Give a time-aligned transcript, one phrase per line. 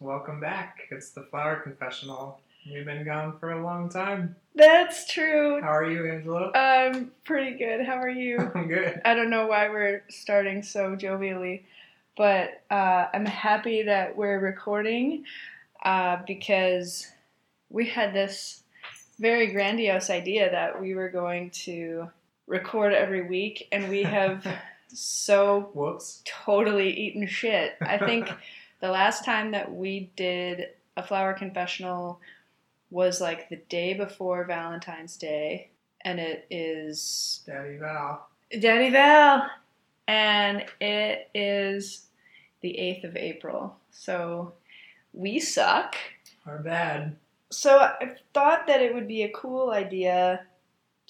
[0.00, 0.80] welcome back.
[0.90, 2.40] It's the Flower Confessional.
[2.70, 4.34] We've been gone for a long time.
[4.54, 5.60] That's true.
[5.62, 6.50] How are you, Angela?
[6.54, 7.86] I'm pretty good.
[7.86, 8.38] How are you?
[8.54, 9.00] I'm good.
[9.04, 11.62] I don't know why we're starting so jovially,
[12.16, 15.24] but uh, I'm happy that we're recording
[15.84, 17.06] uh, because
[17.70, 18.62] we had this
[19.18, 22.08] very grandiose idea that we were going to
[22.46, 24.46] record every week, and we have
[24.88, 26.22] so Whoops.
[26.24, 27.76] totally eaten shit.
[27.80, 28.28] I think
[28.86, 32.20] the last time that we did a flower confessional
[32.88, 35.70] was like the day before Valentine's Day,
[36.02, 38.28] and it is Daddy Val.
[38.60, 39.50] Daddy Val,
[40.06, 42.06] and it is
[42.60, 43.76] the 8th of April.
[43.90, 44.52] So
[45.12, 45.96] we suck.
[46.46, 47.16] Our bad.
[47.50, 50.46] So I thought that it would be a cool idea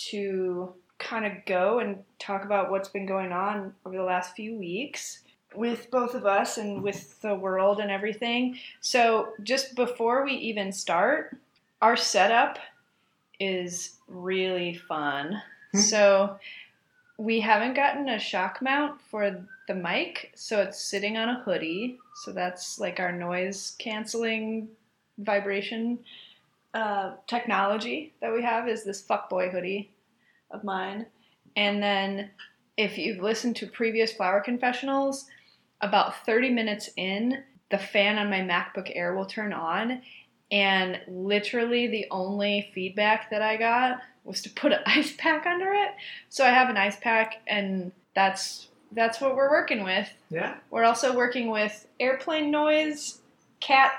[0.09, 4.57] to kind of go and talk about what's been going on over the last few
[4.57, 5.25] weeks
[5.57, 8.59] with both of us and with the world and everything.
[8.81, 11.37] So just before we even start,
[11.83, 12.59] our setup
[13.41, 15.43] is really fun.
[15.73, 15.81] Hmm.
[15.81, 16.39] so
[17.19, 21.99] we haven't gotten a shock mount for the mic, so it's sitting on a hoodie.
[22.23, 24.69] So that's like our noise canceling
[25.19, 25.99] vibration
[26.75, 29.91] uh, technology that we have is this fuckboy hoodie
[30.51, 31.07] of mine.
[31.57, 32.31] And then
[32.77, 35.27] if you've listened to previous flower confessionals,
[35.81, 40.03] about 30 minutes in, the fan on my MacBook Air will turn on.
[40.51, 45.73] And literally the only feedback that I got was to put an ice pack under
[45.73, 45.91] it.
[46.29, 50.09] So I have an ice pack and that's that's what we're working with.
[50.31, 50.55] Yeah.
[50.71, 53.21] We're also working with airplane noise,
[53.61, 53.93] cat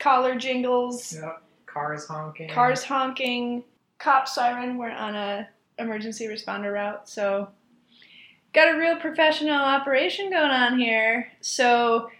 [0.00, 1.42] collar jingles, Yep.
[1.66, 2.48] Cars honking.
[2.48, 3.62] cars honking,
[3.98, 4.78] cop siren.
[4.78, 7.48] We're on a emergency responder route, so
[8.56, 11.30] got a real professional operation going on here.
[11.40, 12.10] So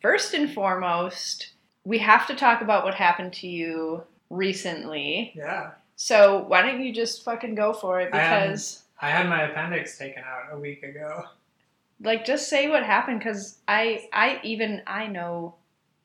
[0.00, 1.52] first and foremost,
[1.84, 5.32] we have to talk about what happened to you recently.
[5.34, 5.70] Yeah.
[5.96, 8.12] So why don't you just fucking go for it?
[8.14, 11.24] I am- Because I had my appendix taken out a week ago.
[12.00, 15.54] like just say what happened because I I even I know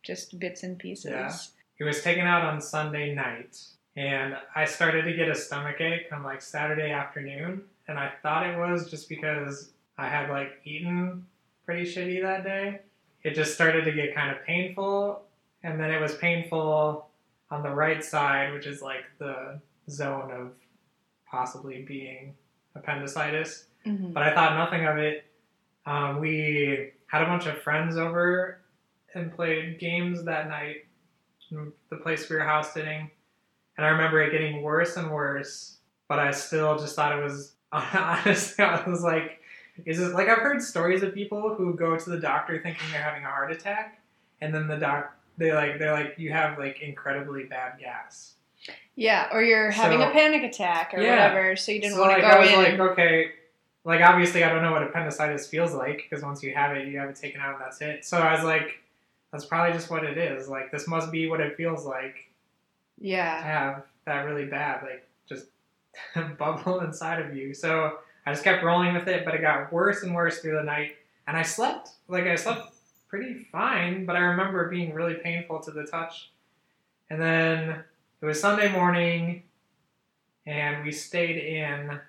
[0.03, 1.11] just bits and pieces.
[1.11, 1.35] Yeah.
[1.79, 3.59] It was taken out on Sunday night,
[3.95, 8.45] and I started to get a stomach ache on like Saturday afternoon, and I thought
[8.45, 11.25] it was just because I had like eaten
[11.65, 12.81] pretty shitty that day.
[13.23, 15.23] It just started to get kind of painful,
[15.63, 17.09] and then it was painful
[17.49, 19.59] on the right side, which is like the
[19.89, 20.51] zone of
[21.29, 22.35] possibly being
[22.75, 24.13] appendicitis Mhm.
[24.13, 25.25] but I thought nothing of it.
[25.85, 28.59] Um, we had a bunch of friends over
[29.13, 30.85] and played games that night.
[31.51, 33.09] in The place we were house sitting,
[33.77, 35.79] and I remember it getting worse and worse.
[36.09, 38.63] But I still just thought it was honestly.
[38.63, 39.41] I was like,
[39.85, 43.01] "Is it like I've heard stories of people who go to the doctor thinking they're
[43.01, 43.99] having a heart attack,
[44.41, 48.33] and then the doc they like they're like you have like incredibly bad gas."
[48.95, 51.11] Yeah, or you're having So- a panic attack or Yeah.
[51.31, 52.55] whatever, so you didn't so want like to go I was in.
[52.79, 53.31] like, okay,
[53.83, 56.97] like obviously I don't know what appendicitis feels like because once you have it, you
[56.97, 58.03] have it taken out and that's it.
[58.05, 58.79] So I was like,
[59.31, 60.47] that's probably just what it is.
[60.49, 62.15] Like this must be what it feels like
[62.99, 63.37] Yeah.
[63.37, 65.45] to have that really bad, like just
[66.37, 67.53] bubble inside of you.
[67.53, 70.63] So I just kept rolling with it, but it got worse and worse through the
[70.63, 70.97] night,
[71.27, 72.73] and I slept like I slept
[73.07, 76.31] pretty fine, but I remember being really painful to the touch.
[77.09, 77.83] And then
[78.21, 79.43] it was Sunday morning,
[80.45, 81.87] and we stayed in.
[81.87, 82.01] What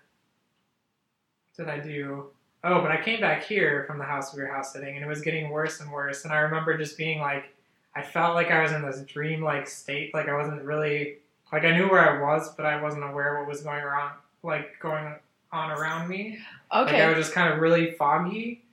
[1.57, 2.27] did I do?
[2.65, 5.09] Oh, but I came back here from the house we were house sitting, and it
[5.09, 6.25] was getting worse and worse.
[6.25, 7.55] And I remember just being like,
[7.95, 11.19] I felt like I was in this dream-like state, like I wasn't really,
[11.53, 14.79] like I knew where I was, but I wasn't aware what was going around, like
[14.81, 15.15] going
[15.53, 16.39] on around me.
[16.75, 16.93] Okay.
[16.93, 18.65] Like I was just kind of really foggy,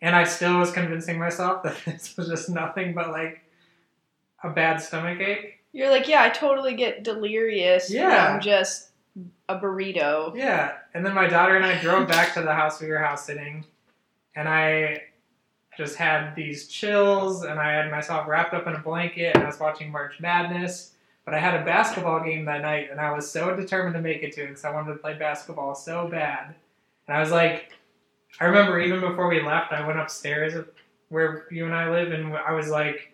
[0.00, 3.42] and I still was convincing myself that this was just nothing but like
[4.44, 5.58] a bad stomach ache.
[5.72, 8.32] you're like, yeah, I totally get delirious Yeah.
[8.32, 8.90] I'm just
[9.48, 10.36] a burrito.
[10.36, 13.24] Yeah, and then my daughter and I drove back to the house we were house
[13.26, 13.64] sitting,
[14.36, 15.02] and I
[15.76, 19.46] just had these chills, and I had myself wrapped up in a blanket, and I
[19.46, 20.92] was watching March Madness.
[21.28, 24.22] But I had a basketball game that night, and I was so determined to make
[24.22, 26.54] it to it because I wanted to play basketball so bad.
[27.06, 27.70] And I was like,
[28.40, 30.54] I remember even before we left, I went upstairs
[31.10, 33.12] where you and I live, and I was like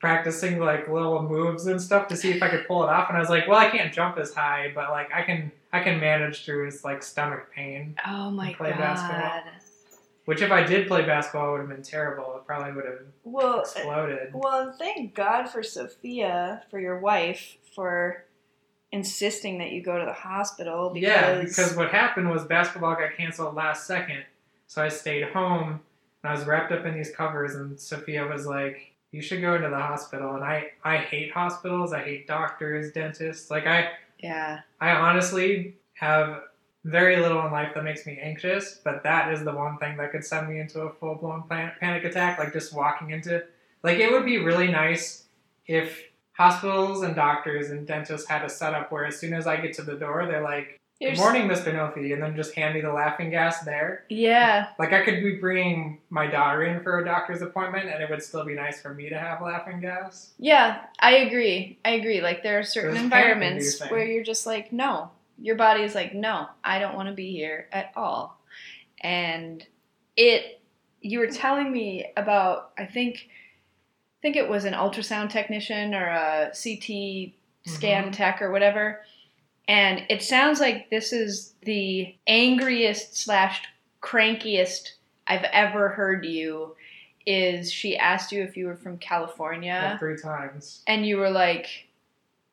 [0.00, 3.10] practicing like little moves and stuff to see if I could pull it off.
[3.10, 5.80] And I was like, well, I can't jump as high, but like I can, I
[5.80, 7.96] can manage through his like stomach pain.
[8.08, 8.78] Oh my Play god.
[8.78, 9.42] basketball.
[10.24, 12.36] Which if I did play basketball, would have been terrible.
[12.36, 14.30] It probably would have Well, exploded.
[14.32, 18.24] well, thank God for Sophia, for your wife, for
[18.92, 23.16] insisting that you go to the hospital because Yeah, because what happened was basketball got
[23.16, 24.24] canceled last second,
[24.66, 25.80] so I stayed home
[26.22, 29.54] and I was wrapped up in these covers, and Sophia was like, you should go
[29.54, 30.34] into the hospital.
[30.36, 31.92] And I, I hate hospitals.
[31.92, 33.50] I hate doctors, dentists.
[33.50, 34.60] Like I, Yeah.
[34.80, 36.44] I honestly have
[36.84, 40.10] very little in life that makes me anxious, but that is the one thing that
[40.10, 42.38] could send me into a full blown panic attack.
[42.38, 43.44] Like just walking into,
[43.82, 45.24] like it would be really nice
[45.66, 46.02] if
[46.32, 49.82] hospitals and doctors and dentists had a setup where as soon as I get to
[49.82, 51.72] the door, they're like, "Good morning, Mr.
[51.72, 54.04] Nofi," and then just hand me the laughing gas there.
[54.08, 54.68] Yeah.
[54.78, 58.24] Like I could be bringing my daughter in for a doctor's appointment, and it would
[58.24, 60.32] still be nice for me to have laughing gas.
[60.38, 61.78] Yeah, I agree.
[61.84, 62.20] I agree.
[62.20, 66.14] Like there are certain There's environments where you're just like, no, your body is like,
[66.14, 68.40] no, I don't want to be here at all.
[69.00, 69.66] And
[70.16, 70.60] it,
[71.00, 76.06] you were telling me about, I think, I think it was an ultrasound technician or
[76.06, 77.34] a CT
[77.66, 78.12] scan Mhm.
[78.12, 79.04] tech or whatever.
[79.68, 83.62] And it sounds like this is the angriest slash
[84.00, 84.92] crankiest
[85.26, 86.76] I've ever heard you.
[87.26, 89.88] Is she asked you if you were from California?
[89.92, 90.82] Like three times.
[90.86, 91.88] and you were like,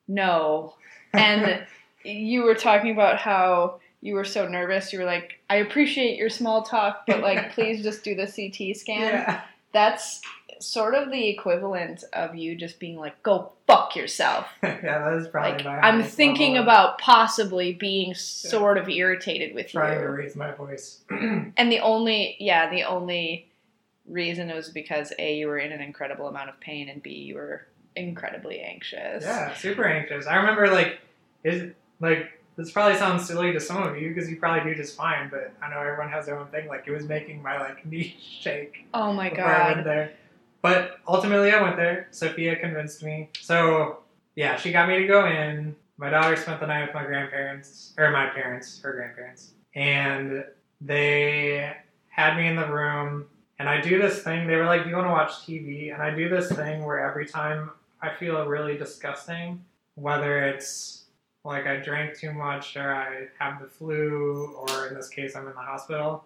[0.08, 0.76] no.
[1.14, 1.66] And
[2.04, 4.94] you were talking about how you were so nervous.
[4.94, 8.76] You were like, I appreciate your small talk, but like, please just do the CT
[8.78, 9.02] scan.
[9.02, 9.42] yeah.
[9.72, 10.22] That's
[10.60, 14.48] sort of the equivalent of you just being like, go fuck yourself.
[14.64, 19.54] yeah, that is probably Like, my I'm thinking level about possibly being sort of irritated
[19.54, 21.02] with trying to raise my voice.
[21.10, 23.50] And the only, yeah, the only
[24.08, 27.36] reason was because A, you were in an incredible amount of pain, and B, you
[27.36, 29.24] were incredibly anxious.
[29.24, 30.26] Yeah, super anxious.
[30.28, 31.00] I remember like
[31.44, 34.96] is like this probably sounds silly to some of you because you probably do just
[34.98, 36.68] fine, but I know everyone has their own thing.
[36.68, 39.86] Like it was making my like knees shake Oh my before I went god.
[39.86, 40.12] there.
[40.62, 42.08] But ultimately, I went there.
[42.12, 43.30] Sophia convinced me.
[43.40, 44.00] So
[44.36, 45.76] yeah, she got me to go in.
[45.98, 50.44] My daughter spent the night with my grandparents or my parents, her grandparents, and
[50.82, 51.74] they
[52.10, 53.26] had me in the room.
[53.60, 54.48] And I do this thing.
[54.48, 57.00] They were like, "Do you want to watch TV?" And I do this thing where
[57.00, 59.64] every time I feel really disgusting,
[59.96, 60.99] whether it's
[61.44, 65.48] like I drank too much or I have the flu, or in this case, I'm
[65.48, 66.26] in the hospital.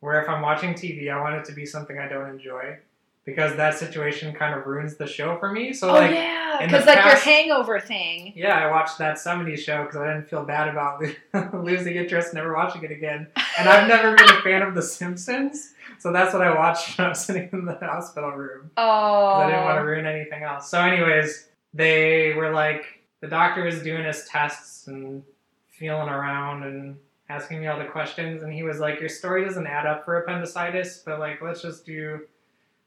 [0.00, 2.78] Where if I'm watching TV, I want it to be something I don't enjoy
[3.24, 5.72] because that situation kind of ruins the show for me.
[5.72, 8.32] So, Oh like, yeah, because like past- your hangover thing.
[8.34, 11.04] yeah, I watched that 70s show because I didn't feel bad about
[11.64, 13.28] losing interest, never watching it again.
[13.58, 17.06] And I've never been a fan of The Simpsons, so that's what I watched when
[17.06, 18.70] I was sitting in the hospital room.
[18.76, 19.84] Oh, I didn't want to oh.
[19.84, 20.70] ruin anything else.
[20.70, 25.22] So, anyways, they were like, the doctor was doing his tests and
[25.68, 26.96] feeling around and
[27.28, 30.18] asking me all the questions, and he was like, Your story doesn't add up for
[30.20, 32.20] appendicitis, but like, let's just do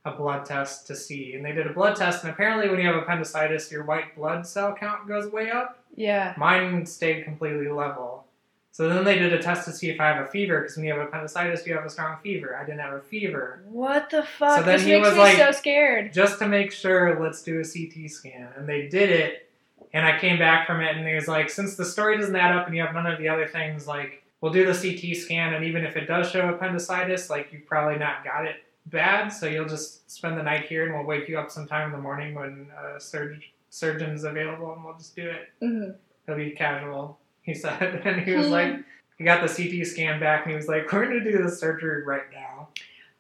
[0.06, 1.34] a blood test to see.
[1.36, 4.46] And they did a blood test, and apparently, when you have appendicitis, your white blood
[4.46, 5.80] cell count goes way up.
[5.96, 6.34] Yeah.
[6.38, 8.26] Mine stayed completely level.
[8.74, 10.86] So then they did a test to see if I have a fever, because when
[10.88, 12.58] you have appendicitis, you have a strong fever.
[12.60, 13.62] I didn't have a fever.
[13.70, 14.58] What the fuck?
[14.60, 16.12] So then this he makes was me like- so scared.
[16.12, 18.48] just to make sure, let's do a CT scan.
[18.58, 19.50] And they did it,
[19.94, 22.56] and I came back from it, and he was like, since the story doesn't add
[22.56, 25.54] up and you have none of the other things, like, we'll do the CT scan,
[25.54, 28.56] and even if it does show appendicitis, like, you probably not got it
[28.88, 31.92] bad, so you'll just spend the night here, and we'll wake you up sometime in
[31.92, 35.50] the morning when a surg- surgeon's available, and we'll just do it.
[35.60, 35.92] hmm
[36.28, 38.02] It'll be casual, he said.
[38.06, 38.78] And he was like,
[39.18, 41.52] he got the CT scan back, and he was like, we're going to do the
[41.52, 42.70] surgery right now.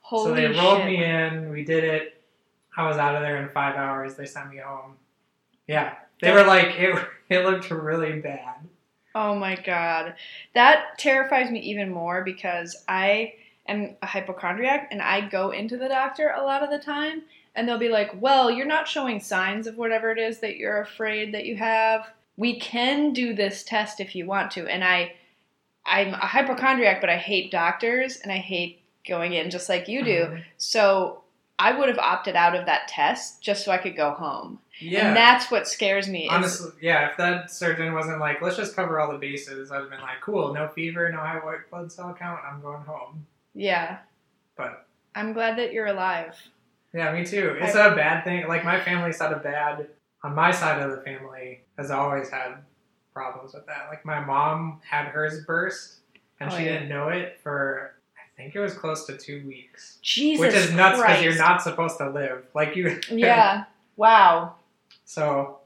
[0.01, 0.85] Holy so they rolled shit.
[0.87, 1.49] me in.
[1.51, 2.21] We did it.
[2.75, 4.15] I was out of there in five hours.
[4.15, 4.95] They sent me home.
[5.67, 7.07] Yeah, they were like it.
[7.29, 8.67] It looked really bad.
[9.15, 10.13] Oh my god.
[10.53, 13.33] That terrifies me even more because I
[13.67, 17.23] am a hypochondriac and I go into the doctor a lot of the time
[17.55, 20.81] and they'll be like, "Well, you're not showing signs of whatever it is that you're
[20.81, 22.11] afraid that you have.
[22.37, 25.13] We can do this test if you want to." And I
[25.85, 30.03] I'm a hypochondriac, but I hate doctors and I hate going in just like you
[30.03, 30.25] do.
[30.25, 30.43] Mhm.
[30.57, 31.22] So
[31.63, 34.59] I would have opted out of that test just so I could go home.
[34.79, 35.07] Yeah.
[35.07, 36.25] And that's what scares me.
[36.25, 37.09] is- Honestly, yeah.
[37.09, 40.19] If that surgeon wasn't like, let's just cover all the bases, I'd have been like,
[40.21, 42.41] cool, no fever, no high white blood cell count.
[42.45, 43.25] I'm going home.
[43.53, 43.99] yeah.
[44.57, 46.35] But I'm glad that you're alive.
[46.93, 47.55] yeah, me too.
[47.61, 48.47] It's I- a bad thing.
[48.47, 49.87] Like my family's had a bad.
[50.23, 52.55] On my side of the family, has always had
[53.13, 53.87] problems with that.
[53.89, 55.97] Like my mom had hers burst,
[56.39, 56.73] and Oh, she yeah.
[56.73, 57.95] didn't know it for
[58.35, 59.97] think it was close to two weeks.
[60.01, 63.65] Jesus which is nuts because you're not supposed to live like you Yeah.
[63.95, 64.55] Wow.
[65.05, 65.59] so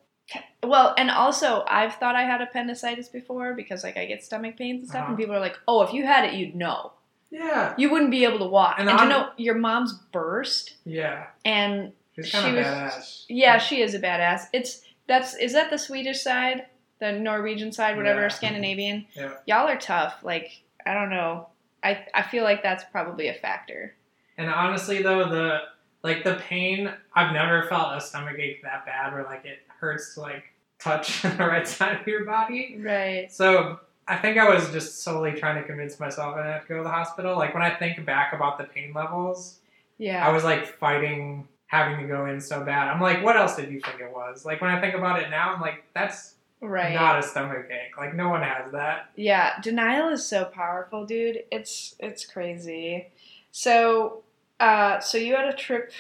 [0.64, 4.82] Well, and also I've thought I had appendicitis before because like I get stomach pains
[4.82, 5.10] and stuff, Uh-huh.
[5.10, 6.92] and people are like, "Oh, if you had it, you'd know.
[7.32, 11.94] yeah You wouldn't be able to walk." And And, know your mom's burst, yeah and
[12.16, 14.48] she's kind of She was- badass yeah, she is a badass.
[14.54, 16.66] It's that's is that the Swedish side,
[17.00, 18.28] the Norwegian side, whatever, Yeah.
[18.28, 19.06] Scandinavian.
[19.14, 19.32] Yeah.
[19.46, 20.16] Y'all are tough.
[20.24, 21.48] Like I don't know.
[21.88, 23.94] I I feel like that's probably a factor.
[24.38, 25.62] and honestly though the
[26.04, 26.92] like the pain.
[27.16, 30.44] I've never felt a stomach ache that bad where like it hurts to like
[30.80, 32.80] touch the right side of your body.
[32.80, 33.32] Right.
[33.32, 36.78] So I think I was just solely trying to convince myself I had to go
[36.78, 37.36] to the hospital.
[37.36, 39.60] Like when I think back about the pain levels,
[39.98, 40.26] Yeah.
[40.26, 42.88] I was like fighting having to go in so bad.
[42.88, 44.46] I'm like, what else did you think it was?
[44.46, 46.94] Like when I think about it now, I'm like, that's right.
[46.94, 47.98] not a stomach ache.
[47.98, 49.12] Like no one has that.
[49.16, 51.44] Yeah, denial is so powerful, dude.
[51.52, 53.08] It's it's crazy.
[53.52, 54.24] So,
[54.60, 55.92] uh, so you had a trip.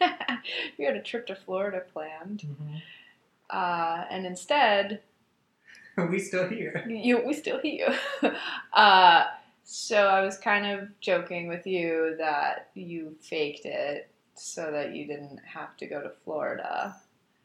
[0.78, 2.44] you had a trip to Florida planned,
[3.50, 5.00] uh, and instead,
[6.10, 6.84] we still here.
[6.88, 7.92] you we still here
[8.22, 8.30] you.
[8.72, 9.24] uh,
[9.64, 15.06] so I was kind of joking with you that you faked it so that you
[15.06, 16.96] didn't have to go to Florida.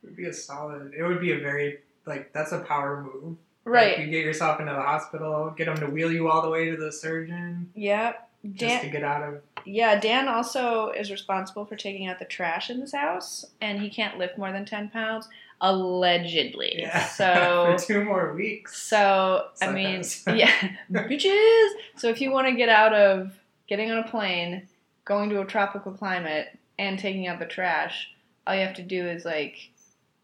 [0.02, 0.94] It would be a solid.
[0.98, 3.38] It would be a very like that's a power move.
[3.66, 3.98] Right.
[3.98, 6.70] Like, you get yourself into the hospital, get them to wheel you all the way
[6.70, 8.30] to the surgeon Yep.
[8.56, 9.42] just to get out of.
[9.66, 13.90] Yeah, Dan also is responsible for taking out the trash in this house, and he
[13.90, 15.30] can't lift more than ten pounds,
[15.62, 16.76] allegedly.
[16.78, 17.06] Yeah.
[17.06, 18.82] So, for two more weeks.
[18.82, 20.52] so I mean, yeah,
[20.92, 21.70] bitches.
[21.96, 23.34] So if you want to get out of
[23.68, 24.68] getting on a plane,
[25.06, 28.10] going to a tropical climate, and taking out the trash,
[28.46, 29.70] all you have to do is like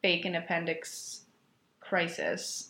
[0.02, 1.19] fake an appendix
[1.94, 2.70] crisis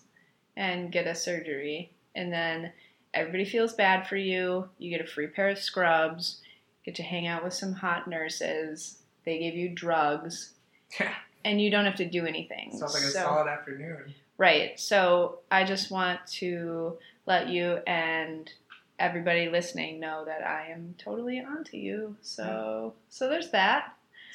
[0.56, 2.72] and get a surgery, and then
[3.14, 4.70] everybody feels bad for you.
[4.78, 6.42] You get a free pair of scrubs,
[6.86, 9.00] get to hang out with some hot nurses.
[9.26, 10.54] They give you drugs,
[11.00, 11.14] Yeah.
[11.46, 12.72] and you don't have to do anything.
[12.72, 14.16] Sounds like a So- solid afternoon.
[14.38, 14.80] Right.
[14.80, 18.50] So I just want to let you and
[18.98, 22.16] everybody listening know that I am totally onto you.
[22.22, 23.94] So so there's that.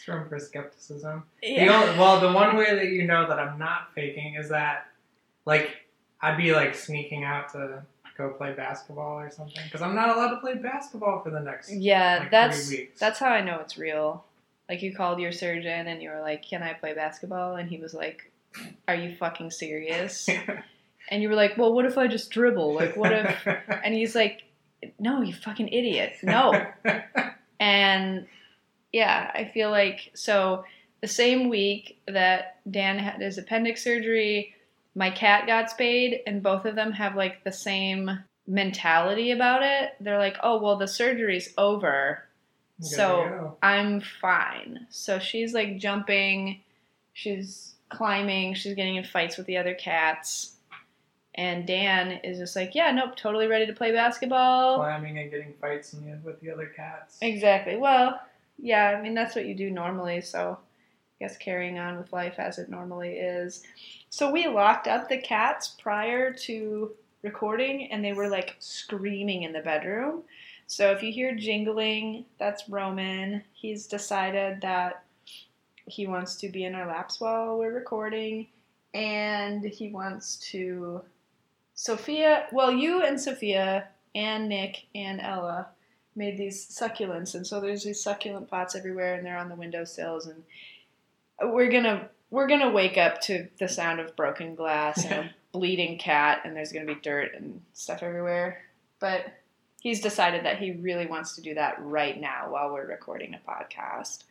[0.08, 1.24] Room for skepticism.
[1.42, 4.86] The only, well, the one way that you know that I'm not faking is that,
[5.46, 5.70] like,
[6.20, 7.82] I'd be like sneaking out to
[8.16, 11.72] go play basketball or something because I'm not allowed to play basketball for the next
[11.72, 13.00] Yeah, like, that's three weeks.
[13.00, 14.24] that's how I know it's real.
[14.68, 17.76] Like you called your surgeon and you were like, "Can I play basketball?" and he
[17.78, 18.30] was like,
[18.88, 20.28] "Are you fucking serious?"
[21.10, 22.74] and you were like, "Well, what if I just dribble?
[22.74, 23.46] Like what if?"
[23.84, 24.44] And he's like,
[24.98, 26.14] "No, you fucking idiot.
[26.22, 26.52] No."
[27.60, 28.26] And
[28.94, 30.64] yeah, I feel like so
[31.00, 34.54] the same week that Dan had his appendix surgery,
[34.94, 39.94] my cat got spayed, and both of them have like the same mentality about it.
[39.98, 42.22] They're like, oh, well, the surgery's over.
[42.80, 44.86] Good So- I'm fine.
[44.90, 46.60] So she's like jumping,
[47.12, 50.52] she's climbing, she's getting in fights with the other cats.
[51.34, 54.76] And Dan is just like, yeah, nope, totally ready to play basketball.
[54.76, 57.18] climbing and getting fights with the other cats.
[57.22, 57.76] Exactly.
[57.76, 58.20] Well,
[58.58, 60.58] yeah, I mean, that's what you do normally, so
[61.20, 63.62] I guess carrying on with life as it normally is.
[64.08, 66.92] So we locked up the cats prior to
[67.22, 70.22] recording, and they were like screaming in the bedroom.
[70.66, 73.42] So if you hear jingling, that's Roman.
[73.52, 75.04] He's decided that
[75.86, 78.46] he wants to be in our laps while we're recording,
[78.94, 81.02] and he wants to.
[81.74, 85.68] Sophia, well, you and Sophia and Nick and Ella
[86.16, 90.26] made these succulents, and so there's these succulent pots everywhere, and they're on the windowsills,
[90.26, 90.42] and
[91.42, 95.98] we're gonna we're gonna wake up to the sound of broken glass and a bleeding
[95.98, 98.62] cat, and there's gonna be dirt and stuff everywhere.
[99.00, 99.26] But
[99.80, 103.50] he's decided that he really wants to do that right now while we're recording a
[103.50, 104.24] podcast.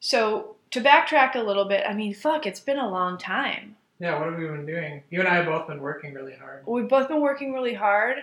[0.00, 3.76] So to backtrack a little bit, I mean, fuck, it's been a long time.
[3.98, 5.02] Yeah, what have we been doing?
[5.08, 6.66] You and I have both been working really hard.
[6.66, 8.18] We've both been working really hard,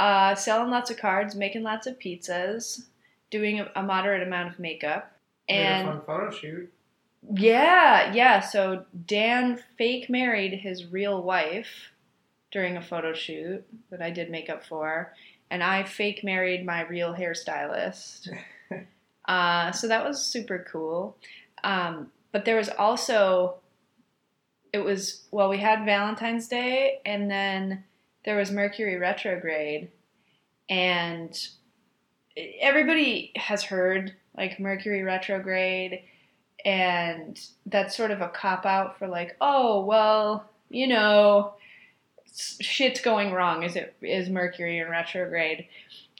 [0.00, 2.86] uh, selling lots of cards, making lots of pizzas,
[3.30, 5.12] doing a, a moderate amount of makeup,
[5.46, 6.72] and a fun photo shoot.
[7.34, 8.40] yeah, yeah.
[8.40, 11.92] So Dan fake married his real wife
[12.50, 15.12] during a photo shoot that I did makeup for,
[15.50, 18.30] and I fake married my real hairstylist.
[19.26, 21.14] uh, so that was super cool.
[21.62, 23.56] Um, but there was also,
[24.72, 27.84] it was well, we had Valentine's Day, and then
[28.24, 29.90] there was Mercury retrograde,
[30.68, 31.36] and
[32.60, 36.04] everybody has heard like Mercury retrograde
[36.64, 41.54] and that's sort of a cop out for like oh well you know
[42.32, 45.66] shit's going wrong is it is mercury in retrograde.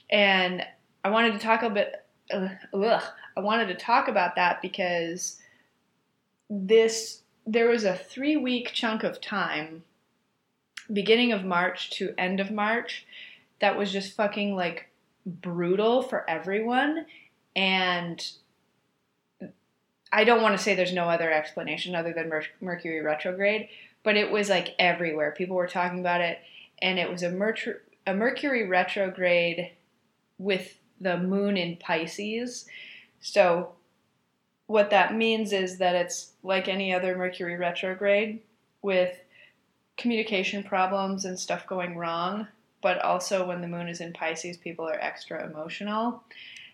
[0.09, 0.63] And
[1.03, 3.03] i wanted to talk a bit uh, ugh,
[3.37, 5.39] i wanted to talk about that because
[6.49, 9.83] this there was a three week chunk of time
[10.91, 13.05] beginning of march to end of march
[13.59, 14.89] that was just fucking like
[15.25, 17.05] brutal for everyone
[17.55, 18.31] and
[20.11, 23.69] I don't want to say there's no other explanation other than Mer- Mercury retrograde,
[24.03, 25.31] but it was like everywhere.
[25.31, 26.39] People were talking about it,
[26.81, 29.71] and it was a, Mercury a Mercury retrograde
[30.37, 32.65] with the moon in Pisces.
[33.21, 33.73] So
[34.65, 38.41] what that means is that it's like any other Mercury retrograde
[38.81, 39.15] with
[40.01, 42.47] communication problems and stuff going wrong,
[42.81, 46.23] but also when the moon is in Pisces, people are extra emotional.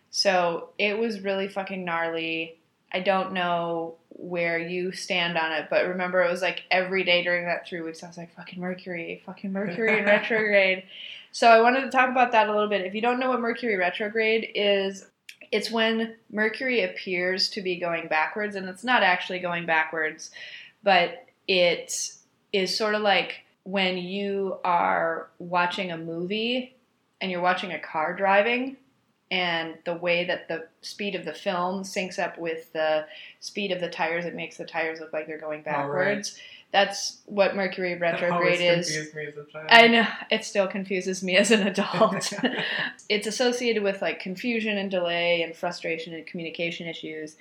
[0.10, 2.58] So it was really fucking gnarly.
[2.92, 7.24] I don't know where you stand on it, but remember it was like every day
[7.24, 10.84] during that three weeks, I was like, fucking Mercury, fucking Mercury in retrograde.
[11.32, 12.86] So I wanted to talk about that a little bit.
[12.86, 15.06] If you don't know what Mercury retrograde is,
[15.52, 20.32] it's when Mercury appears to be going backwards, and it's not actually going backwards,
[20.84, 22.17] but it
[22.54, 26.76] is sort of like when you are watching a movie
[27.20, 28.78] and you're watching a car driving
[29.30, 33.06] and the way that the speed of the film syncs up with the
[33.42, 36.42] speed of the tires it makes the tires look like they're going backwards right.
[36.72, 39.10] that's what mercury retrograde is.
[39.70, 40.08] i know.
[40.32, 42.34] It still confuses me as an adult.
[43.10, 47.38] It's associated with like confusion and delay and frustration and communication issues.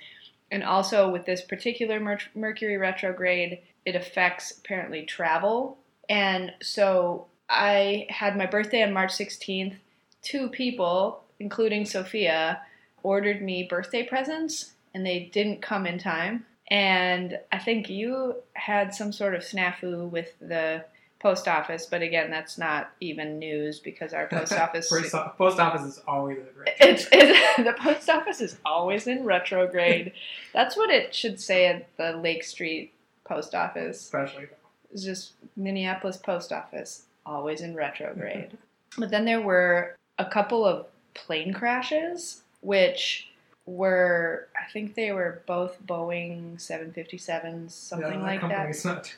[0.49, 5.77] And also with this particular Mer- mercury retrograde it affects apparently travel
[6.09, 9.75] and so i had my birthday on march 16th
[10.21, 12.61] two people including Sophia,
[13.03, 16.45] ordered me birthday presents and they didn't come in time.
[16.69, 20.83] And I think you had some sort of snafu with the
[21.19, 24.89] post office, but again, that's not even news because our post office
[25.37, 26.75] post office is always in retrograde.
[26.79, 30.13] It's, it's the post office is always in retrograde.
[30.53, 32.93] that's what it should say at the Lake Street
[33.27, 34.01] post office.
[34.01, 34.47] Especially,
[34.91, 38.57] it's just Minneapolis post office always in retrograde.
[38.97, 43.29] but then there were a couple of plane crashes, which
[43.65, 48.85] were I think they were both Boeing 757s, something yeah, like that.
[48.85, 49.13] Not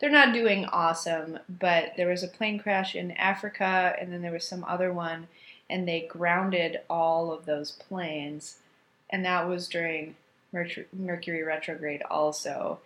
[0.00, 4.32] They're not doing awesome, but there was a plane crash in Africa, and then there
[4.32, 5.28] was some other one,
[5.68, 8.56] and they grounded all of those planes,
[9.10, 10.16] and that was during
[10.52, 12.80] Mercury retrograde also.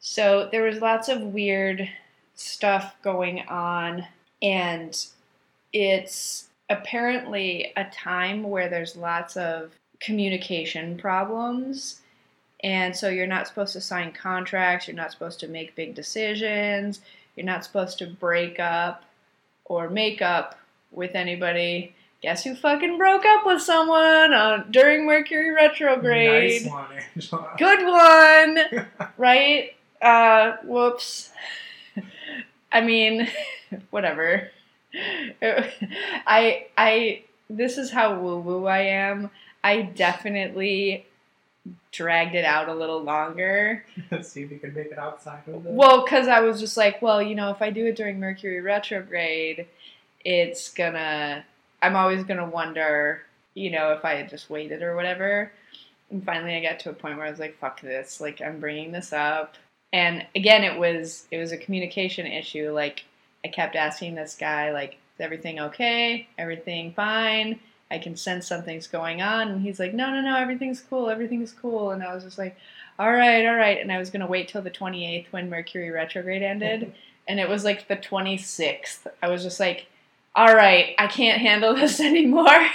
[0.00, 1.88] So there was lots of weird
[2.34, 4.06] stuff going on,
[4.40, 5.06] and
[5.72, 12.00] it's apparently a time where there's lots of communication problems.
[12.62, 17.00] And so you're not supposed to sign contracts, you're not supposed to make big decisions,
[17.36, 19.04] you're not supposed to break up
[19.64, 20.58] or make up
[20.90, 21.94] with anybody.
[22.20, 26.62] Guess who fucking broke up with someone uh, during Mercury retrograde?
[26.62, 27.54] Nice one, Angela.
[27.56, 29.70] Good one, right?
[30.00, 31.30] Uh, whoops.
[32.70, 33.28] I mean,
[33.90, 34.50] whatever.
[34.94, 39.30] I I this is how woo woo I am.
[39.62, 41.06] I definitely
[41.90, 43.84] dragged it out a little longer.
[44.22, 45.72] See if you could make it outside of it.
[45.72, 48.60] Well, because I was just like, well, you know, if I do it during Mercury
[48.60, 49.66] retrograde,
[50.24, 51.44] it's gonna.
[51.80, 53.22] I'm always gonna wonder,
[53.54, 55.52] you know, if I had just waited or whatever.
[56.10, 58.20] And finally, I got to a point where I was like, fuck this.
[58.20, 59.56] Like, I'm bringing this up.
[59.92, 62.72] And again, it was it was a communication issue.
[62.72, 63.04] Like,
[63.44, 66.28] I kept asking this guy, like, is everything okay?
[66.38, 67.60] Everything fine?
[67.90, 69.48] I can sense something's going on.
[69.48, 71.08] And he's like, no, no, no, everything's cool.
[71.08, 71.90] Everything's cool.
[71.90, 72.56] And I was just like,
[72.98, 73.80] all right, all right.
[73.80, 76.92] And I was going to wait till the 28th when Mercury retrograde ended.
[77.28, 79.06] and it was like the 26th.
[79.22, 79.86] I was just like,
[80.34, 82.66] all right, I can't handle this anymore.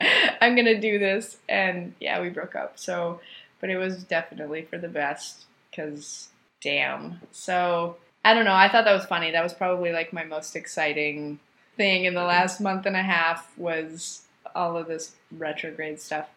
[0.40, 1.38] I'm going to do this.
[1.48, 2.78] And yeah, we broke up.
[2.78, 3.20] So,
[3.60, 6.28] but it was definitely for the best because
[6.62, 7.20] damn.
[7.32, 8.54] So, I don't know.
[8.54, 9.30] I thought that was funny.
[9.30, 11.38] That was probably like my most exciting
[11.76, 14.22] thing in the last month and a half was
[14.54, 16.28] all of this retrograde stuff.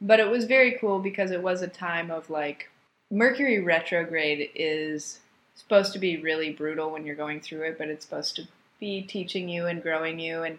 [0.00, 2.70] But it was very cool because it was a time of like
[3.10, 5.20] Mercury retrograde is
[5.54, 8.42] supposed to be really brutal when you're going through it, but it's supposed to
[8.78, 10.58] be teaching you and growing you and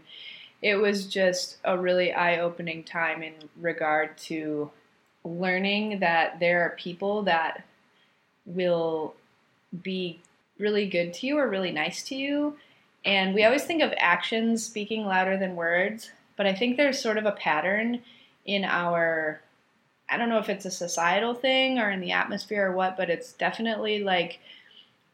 [0.62, 4.72] it was just a really eye-opening time in regard to
[5.24, 7.64] learning that there are people that
[8.48, 9.14] will
[9.84, 10.20] be
[10.58, 12.58] really good to you or really nice to you.
[13.06, 17.18] And we always think of actions speaking louder than words, but I think there's sort
[17.18, 18.02] of a pattern
[18.46, 19.42] in our
[20.10, 23.10] I don't know if it's a societal thing or in the atmosphere or what, but
[23.10, 24.40] it's definitely like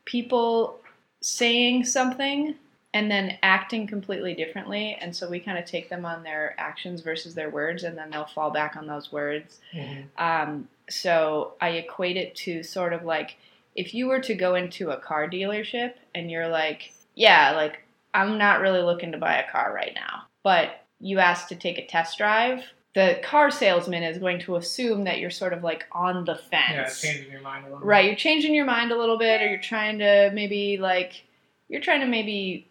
[0.06, 0.80] people
[1.20, 2.56] saying something
[2.94, 4.96] and then acting completely differently.
[5.02, 8.12] And so we kind of take them on their actions versus their words, and then
[8.12, 9.60] they'll fall back on those words.
[9.74, 10.02] Mm-hmm.
[10.24, 13.38] Um, so I equate it to sort of like
[13.76, 17.80] if you were to go into a car dealership and you're like, yeah, like
[18.14, 21.78] I'm not really looking to buy a car right now, but you ask to take
[21.78, 25.86] a test drive, the car salesman is going to assume that you're sort of like
[25.92, 27.04] on the fence.
[27.04, 28.08] Yeah, changing your mind a little right, bit.
[28.08, 31.24] you're changing your mind a little bit, or you're trying to maybe like,
[31.70, 32.68] you're trying to maybe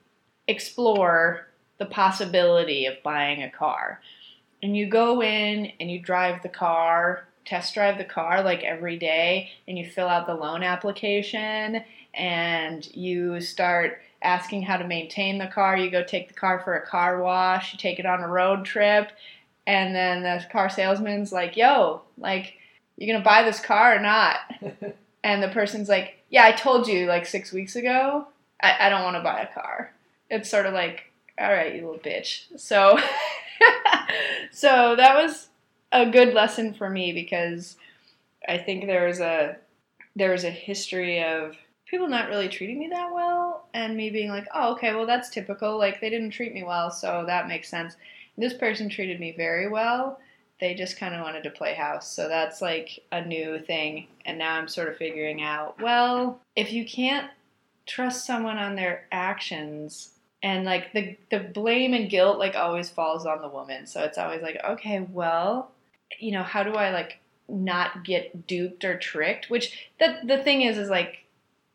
[0.47, 1.49] explore
[1.79, 4.01] the possibility of buying a car.
[4.63, 8.97] And you go in and you drive the car test drive the car like every
[8.97, 11.83] day and you fill out the loan application
[12.15, 15.77] and you start asking how to maintain the car.
[15.77, 18.65] You go take the car for a car wash, you take it on a road
[18.65, 19.11] trip,
[19.67, 22.55] and then the car salesman's like, yo, like,
[22.97, 24.37] you're gonna buy this car or not?
[25.25, 28.27] and the person's like, yeah, I told you like six weeks ago,
[28.63, 29.93] I, I don't wanna buy a car.
[30.31, 32.45] It's sort of like, all right, you little bitch.
[32.59, 32.99] So,
[34.53, 35.49] so that was
[35.93, 37.77] a good lesson for me because
[38.49, 39.57] I think there was a
[40.17, 41.57] there was a history of
[41.93, 45.29] people not really treating me that well and me being like, oh, okay, well, that's
[45.29, 45.79] typical.
[45.79, 47.97] Like, they didn't treat me well, so that makes sense.
[48.39, 50.19] This person treated me very well.
[50.59, 52.11] They just kind of wanted to play house.
[52.11, 54.07] So that's like a new thing.
[54.25, 57.31] And now I'm sort of figuring out, well, if you can't
[57.85, 63.27] trust someone on their actions, and like the the blame and guilt like always falls
[63.27, 63.87] on the woman.
[63.87, 65.72] So it's always like, okay, well,
[66.19, 69.51] you know, how do I like not get duped or tricked?
[69.51, 71.25] Which the the thing is is like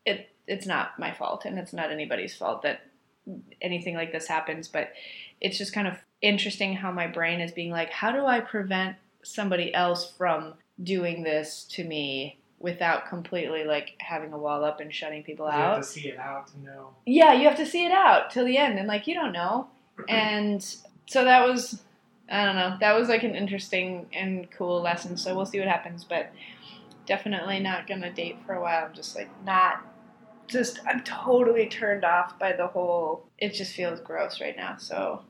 [0.04, 2.80] it it's not my fault and it's not anybody's fault that
[3.60, 4.92] anything like this happens, but
[5.40, 8.96] it's just kind of interesting how my brain is being like, how do I prevent
[9.22, 14.92] somebody else from doing this to me without completely like having a wall up and
[14.92, 15.58] shutting people You out?
[15.58, 16.90] You have to see it out to know.
[17.04, 19.68] yeah, you have to see it out till the end, and like you don't know.
[20.08, 20.62] And
[21.06, 21.82] so that was,
[22.30, 25.16] I don't know, that was like an interesting and cool lesson.
[25.16, 26.30] So we'll see what happens, but
[27.06, 28.86] definitely not gonna date for a while.
[28.86, 29.80] I'm just like not,
[30.46, 33.28] just I'm totally turned off by the whole.
[33.38, 34.76] It just feels gross right now.
[34.78, 35.22] So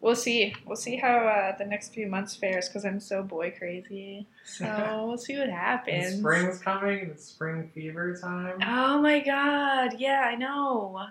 [0.00, 0.54] we'll see.
[0.64, 4.28] We'll see how uh, the next few months fares because I'm so boy crazy.
[4.44, 4.64] So
[5.08, 6.18] we'll see what And happens.
[6.18, 7.10] spring's coming.
[7.10, 8.58] It's spring fever time.
[8.64, 9.98] Oh my god!
[9.98, 11.06] Yeah, I know.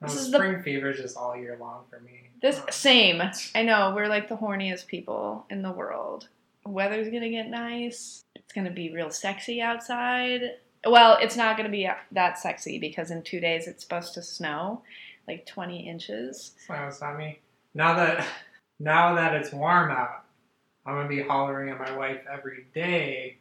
[0.00, 2.27] No, this is the- spring fever is just all year long for me.
[2.40, 3.22] This same.
[3.54, 6.28] I know we're like the horniest people in the world.
[6.64, 8.24] Weather's gonna get nice.
[8.34, 10.42] It's gonna be real sexy outside.
[10.86, 14.82] Well, it's not gonna be that sexy because in two days it's supposed to snow,
[15.26, 16.52] like 20 inches.
[16.66, 17.40] So it's not me.
[17.74, 18.26] Now that
[18.78, 20.24] now that it's warm out,
[20.86, 23.38] I'm gonna be hollering at my wife every day.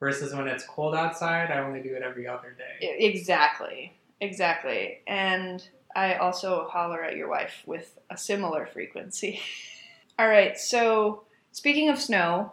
[0.00, 2.96] Versus when it's cold outside, I only do it every other day.
[2.98, 3.96] Exactly.
[4.20, 5.00] Exactly.
[5.06, 9.40] And I also holler at your wife with a similar frequency.
[10.18, 12.52] All right, so speaking of snow,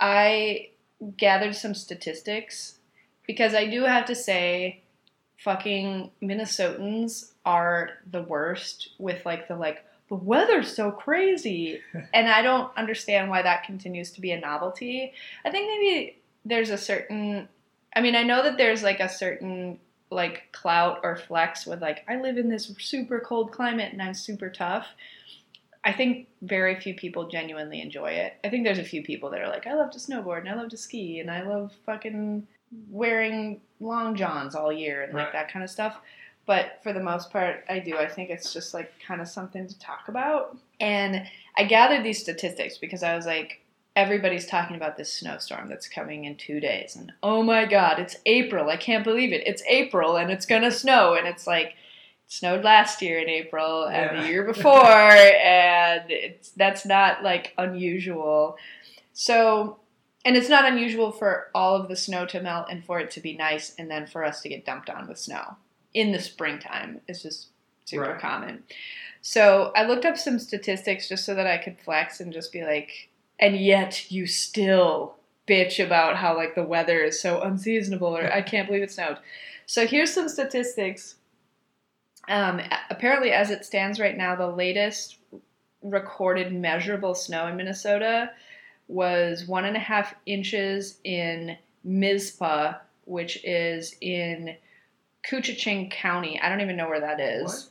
[0.00, 0.70] I
[1.16, 2.78] gathered some statistics
[3.26, 4.82] because I do have to say
[5.38, 11.80] fucking Minnesotans are the worst with like the like the weather's so crazy
[12.14, 15.12] and I don't understand why that continues to be a novelty.
[15.44, 17.48] I think maybe there's a certain
[17.94, 19.78] I mean, I know that there's like a certain
[20.12, 24.14] like clout or flex with like I live in this super cold climate and I'm
[24.14, 24.86] super tough.
[25.84, 28.34] I think very few people genuinely enjoy it.
[28.44, 30.54] I think there's a few people that are like, I love to snowboard and I
[30.54, 32.46] love to ski and I love fucking
[32.88, 35.32] wearing long johns all year and like Right.
[35.32, 35.98] that kind of stuff.
[36.46, 37.98] But for the most part, I do.
[37.98, 40.56] I think it's just like kind of something to talk about.
[40.80, 43.61] And I gathered these statistics because I was like,
[43.94, 46.96] everybody's talking about this snowstorm that's coming in two days.
[46.96, 48.70] And oh my God, it's April.
[48.70, 49.46] I can't believe it.
[49.46, 51.14] It's April and it's going to snow.
[51.14, 51.74] And it's like, it
[52.28, 54.22] snowed last year in April and Yeah.
[54.22, 54.86] the year before.
[54.86, 58.56] and it's, that's not like unusual.
[59.12, 59.78] So,
[60.24, 63.20] and it's not unusual for all of the snow to melt and for it to
[63.20, 65.56] be nice and then for us to get dumped on with snow
[65.92, 67.00] in the springtime.
[67.08, 67.48] It's just
[67.84, 68.20] super Right.
[68.20, 68.62] common.
[69.20, 72.62] So I looked up some statistics just so that I could flex and just be
[72.64, 75.16] like, and yet you still
[75.48, 79.18] bitch about how like the weather is so unseasonable or I can't believe it snowed.
[79.66, 81.16] So here's some statistics.
[82.28, 85.16] Um, apparently, as it stands right now, the latest
[85.82, 88.30] recorded measurable snow in Minnesota
[88.86, 94.56] was one and a half inches in Mizpah, which is in
[95.28, 96.40] Koochiching County.
[96.40, 97.70] I don't even know where that is.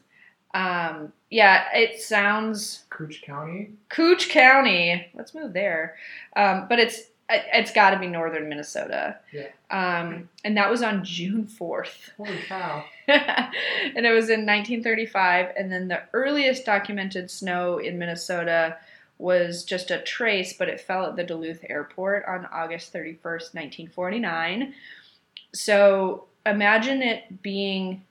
[0.54, 3.72] Um, yeah, it sounds Cooch County.
[3.90, 5.08] Cooch County.
[5.14, 5.96] Let's move there.
[6.36, 9.18] Um, but it's it's got to be northern Minnesota.
[9.32, 9.48] Yeah.
[9.70, 12.12] Um, and that was on June fourth.
[12.18, 12.84] Holy cow!
[13.08, 15.54] and it was in 1935.
[15.58, 18.78] And then the earliest documented snow in Minnesota
[19.18, 24.74] was just a trace, but it fell at the Duluth airport on August 31st, 1949.
[25.54, 28.04] So imagine it being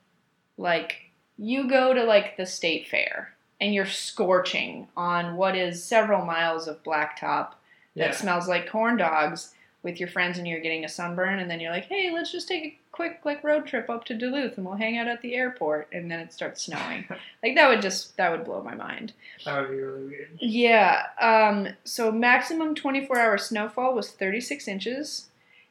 [0.57, 1.10] like
[1.43, 6.69] you go to like the state fair and you're scorching on what is several miles
[6.69, 7.53] of blacktop
[7.97, 8.11] that Yeah.
[8.13, 11.73] smells like corn dogs with your friends and you're getting a sunburn and then you're
[11.73, 14.75] like, hey, let's just take a quick like road trip up to Duluth and we'll
[14.77, 17.07] hang out at the airport and then it starts snowing.
[17.43, 19.15] like that would just that would blow my mind.
[19.47, 20.29] That would be really weird.
[20.39, 21.07] Yeah.
[21.19, 25.29] Um, so maximum 24 hour snowfall was 36 inches,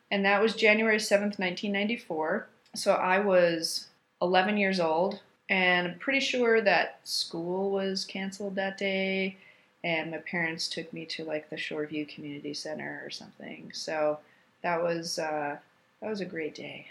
[0.10, 2.48] and that was January 7th, 1994.
[2.76, 3.90] So I was
[4.24, 9.38] 11 years old, and I'm pretty sure that school was canceled that day,
[9.84, 13.72] and my parents took me to like the Shoreview Community Center or something.
[13.74, 14.20] So
[14.62, 15.20] that was.
[15.20, 15.58] Uh,
[16.02, 16.88] that was a great day.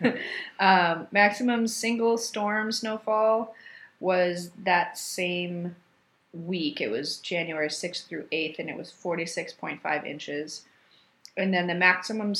[0.58, 3.54] um, maximum single storm snowfall
[4.00, 5.76] was that same
[6.32, 6.80] week.
[6.80, 10.62] It was January 6th through 8th, and it was 46.5 inches.
[11.36, 12.34] And then the maximum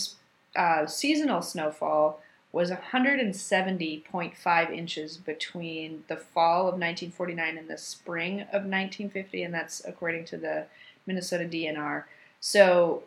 [0.56, 2.20] uh, seasonal snowfall
[2.52, 9.84] was 170.5 inches between the fall of 1949 and the spring of 1950, and that's
[9.84, 10.66] according to the
[11.06, 12.04] Minnesota DNR.
[12.40, 13.02] So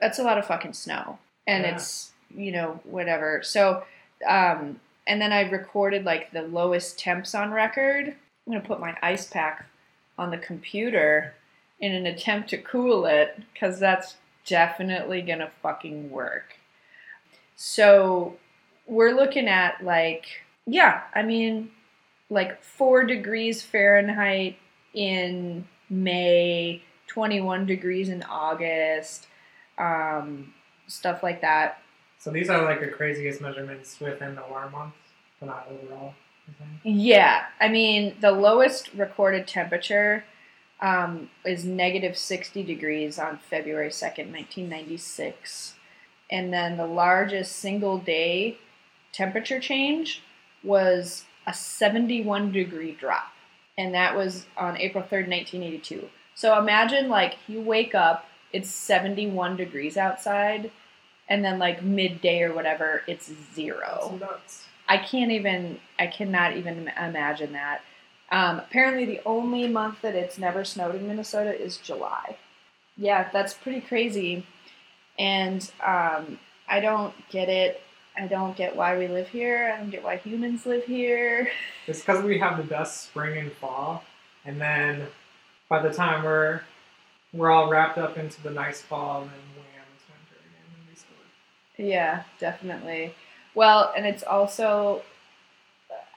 [0.00, 1.74] that's a lot of fucking snow, and Yeah.
[1.74, 3.42] it's you know whatever.
[3.42, 3.84] So,
[4.26, 8.08] um, and then I recorded like the lowest temps on record.
[8.08, 9.66] I'm gonna put my ice pack
[10.18, 11.34] on the computer
[11.78, 16.56] in an attempt to cool it because that's definitely gonna fucking work.
[17.56, 18.38] So
[18.86, 20.26] we're looking at like,
[20.66, 21.70] yeah, I mean,
[22.30, 24.56] like four degrees Fahrenheit
[24.94, 29.26] in May, 21 degrees in August,
[29.78, 30.52] um,
[30.86, 31.78] stuff like that.
[32.18, 34.96] So these are like the craziest measurements within the warm months,
[35.38, 36.14] but not overall.
[36.84, 40.24] Yeah, I mean, the lowest recorded temperature
[40.80, 45.74] um, is negative 60 degrees on February 2nd, 1996.
[46.30, 48.58] And then the largest single day
[49.16, 50.22] temperature change
[50.62, 53.32] was a 71 degree drop.
[53.78, 56.08] And that was on April 3rd, 1982.
[56.34, 60.70] So imagine like you wake up, it's 71 degrees outside,
[61.28, 64.18] and then like midday or whatever, it's zero.
[64.88, 67.80] I can't even, I cannot even imagine that.
[68.30, 72.36] Um, apparently, the only month that it's never snowed in Minnesota is July.
[72.96, 74.46] Yeah, that's pretty crazy.
[75.18, 77.82] And um, I don't get it.
[78.18, 79.72] I don't get why we live here.
[79.74, 81.50] I don't get why humans live here.
[81.88, 84.02] It's because we have the best spring and fall,
[84.44, 85.06] and then
[85.68, 86.62] by the time we're
[87.32, 90.88] we're all wrapped up into the nice fall, and then wham, it's winter again, and
[90.88, 93.14] we still Yeah, definitely.
[93.54, 95.02] Well, and it's also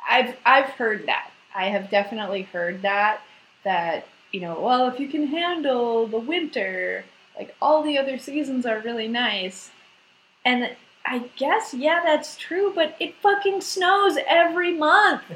[0.09, 1.29] I've I've heard that.
[1.53, 3.21] I have definitely heard that
[3.63, 7.03] that, you know, well, if you can handle the winter,
[7.37, 9.71] like all the other seasons are really nice.
[10.45, 15.23] And I guess yeah, that's true, but it fucking snows every month.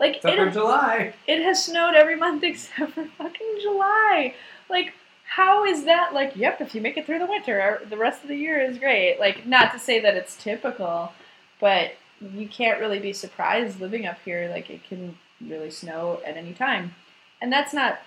[0.00, 1.14] Like Except for it, July.
[1.26, 4.32] it has snowed every month except for fucking July.
[4.70, 4.92] Like,
[5.24, 6.14] how is that?
[6.14, 8.60] Like, yep, if you make it through the winter, uh, the rest of the year
[8.60, 9.18] is great.
[9.18, 11.12] Like, not to say that it's typical,
[11.60, 14.48] but you can't really be surprised living up here.
[14.50, 16.94] Like, it can really snow at any time.
[17.40, 17.98] And that's not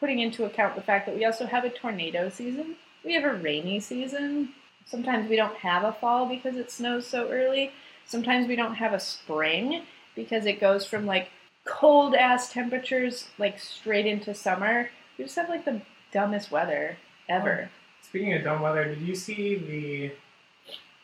[0.00, 3.34] putting into account the fact that we also have a tornado season, we have a
[3.34, 4.50] rainy season.
[4.86, 7.72] Sometimes we don't have a fall because it snows so early.
[8.04, 9.82] Sometimes we don't have a spring
[10.14, 11.30] because it goes from like
[11.64, 14.90] cold ass temperatures like straight into summer.
[15.16, 16.96] We just have like the dumbest weather
[17.28, 17.70] ever.
[18.02, 20.12] Speaking of dumb weather, did you see the?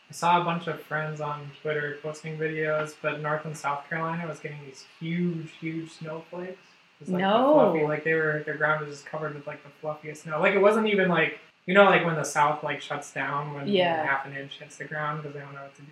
[0.09, 4.27] I saw a bunch of friends on Twitter posting videos, but North and South Carolina
[4.27, 6.57] was getting these huge, huge snowflakes.
[6.99, 7.53] It was like the No.
[7.53, 10.39] fluffy, like they were, their ground was just covered with like the fluffiest snow.
[10.39, 11.39] Like it wasn't even like
[11.69, 14.03] you know, like when the South like shuts down when Yeah.
[14.03, 15.91] half an inch hits the ground because they don't know what to do.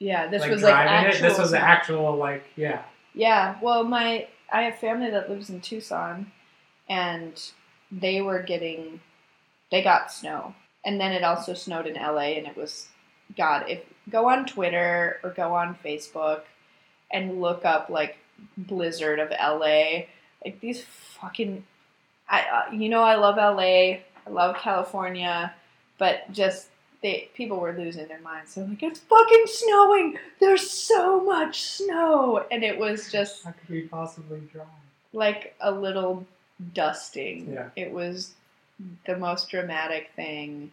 [0.00, 1.28] Yeah, this like was like actual.
[1.28, 1.58] This was snow.
[1.58, 2.82] actual like yeah.
[3.14, 6.32] Yeah, well, my I have family that lives in Tucson,
[6.88, 7.40] and
[7.92, 9.00] they were getting,
[9.70, 12.88] they got snow, and then it also snowed in LA, and it was,
[13.36, 16.40] God, if go on Twitter or go on Facebook,
[17.12, 18.16] and look up like
[18.56, 20.06] blizzard of LA,
[20.42, 21.64] like these fucking,
[22.28, 25.54] I uh, you know I love LA, I love California,
[25.98, 26.68] but just
[27.02, 28.54] they people were losing their minds.
[28.54, 30.18] They're like, it's fucking snowing.
[30.38, 34.66] There's so much snow, and it was just How could we possibly drive?
[35.12, 36.26] like a little
[36.74, 37.52] dusting.
[37.52, 37.70] Yeah.
[37.76, 38.34] It was
[39.06, 40.72] the most dramatic thing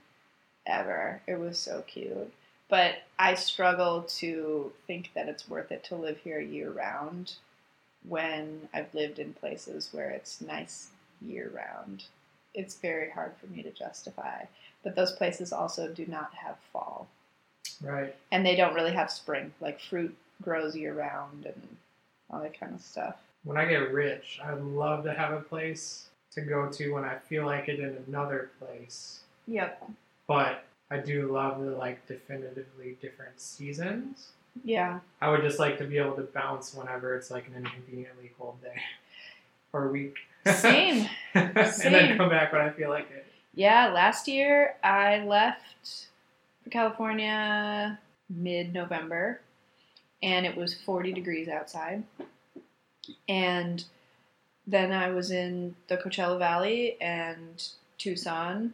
[0.65, 1.21] ever.
[1.27, 2.31] It was so cute.
[2.69, 7.33] But I struggle to think that it's worth it to live here year round
[8.07, 10.89] when I've lived in places where it's nice
[11.21, 12.03] year round.
[12.58, 14.43] It's very hard for me to justify.
[14.84, 17.08] But those places also do not have fall.
[17.82, 18.15] Right.
[18.32, 19.54] And they don't really have spring.
[19.62, 21.78] Like fruit grows year round and
[22.30, 23.15] all that kind of stuff.
[23.43, 27.15] When I get rich, I'd love to have a place to go to when I
[27.15, 29.22] feel like it in another place.
[29.48, 29.89] Yep.
[30.28, 34.30] But I do love the like definitively different seasons.
[34.63, 35.00] Yeah.
[35.22, 38.62] I would just like to be able to bounce whenever it's like an inconveniently cold
[38.62, 38.82] day
[39.74, 40.15] or week.
[40.55, 41.10] Same.
[41.33, 43.25] and then come back when I feel like it.
[43.53, 46.07] Yeah, last year I left
[46.63, 49.41] for California mid November
[50.21, 52.03] and it was 40 degrees outside.
[53.27, 53.83] And
[54.65, 58.73] then I was in the Coachella Valley and Tucson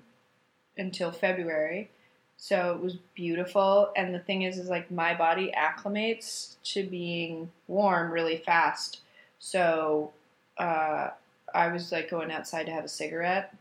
[0.77, 1.89] until February.
[2.37, 7.51] So it was beautiful and the thing is is like my body acclimates to being
[7.67, 8.99] warm really fast.
[9.39, 10.11] So
[10.57, 11.11] uh,
[11.53, 13.55] I was like going outside to have a cigarette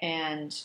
[0.00, 0.58] and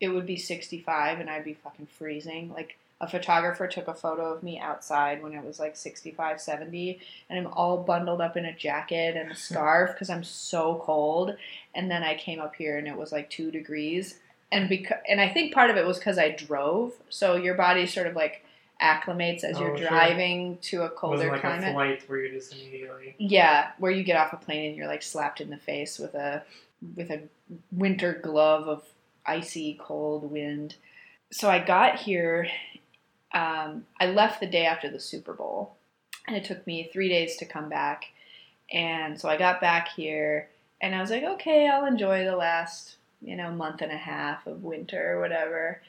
[0.00, 2.52] it would be 65 and I'd be fucking freezing.
[2.52, 7.00] Like a photographer took a photo of me outside when it was like 65, 70
[7.30, 11.36] and I'm all bundled up in a jacket and a scarf because I'm so cold.
[11.74, 14.18] And then I came up here and it was like 2 degrees
[14.50, 16.92] and because and I think part of it was cuz I drove.
[17.08, 18.44] So your body's sort of like
[18.82, 19.88] acclimates as you're Oh, sure.
[19.88, 21.68] driving to a colder like climate.
[21.68, 23.14] a flight where you're just immediately.
[23.18, 26.14] Yeah, where you get off a plane and you're like slapped in the face with
[26.14, 26.42] a
[26.96, 27.22] with a
[27.70, 28.82] winter glove of
[29.24, 30.74] icy cold wind.
[31.30, 32.48] So I got here.
[33.32, 35.76] Um, I left the day after the Super Bowl,
[36.26, 38.04] and it took me three days to come back.
[38.70, 40.48] And so I got back here,
[40.80, 44.46] and I was like, okay, I'll enjoy the last you know month and a half
[44.46, 45.80] of winter or whatever.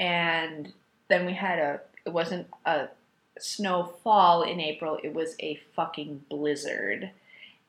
[0.00, 0.72] And
[1.08, 1.80] then we had a.
[2.04, 2.88] It wasn't a
[3.38, 7.10] snowfall in April, it was a fucking blizzard.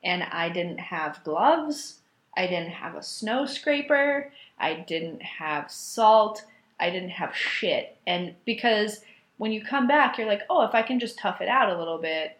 [0.02, 2.00] And I didn't have gloves,
[2.36, 6.44] I didn't have a snow scraper, I didn't have salt,
[6.78, 7.96] I didn't have shit.
[8.06, 9.00] And because
[9.38, 11.78] when you come back, you're like, oh, if I can just tough it out a
[11.78, 12.38] little bit,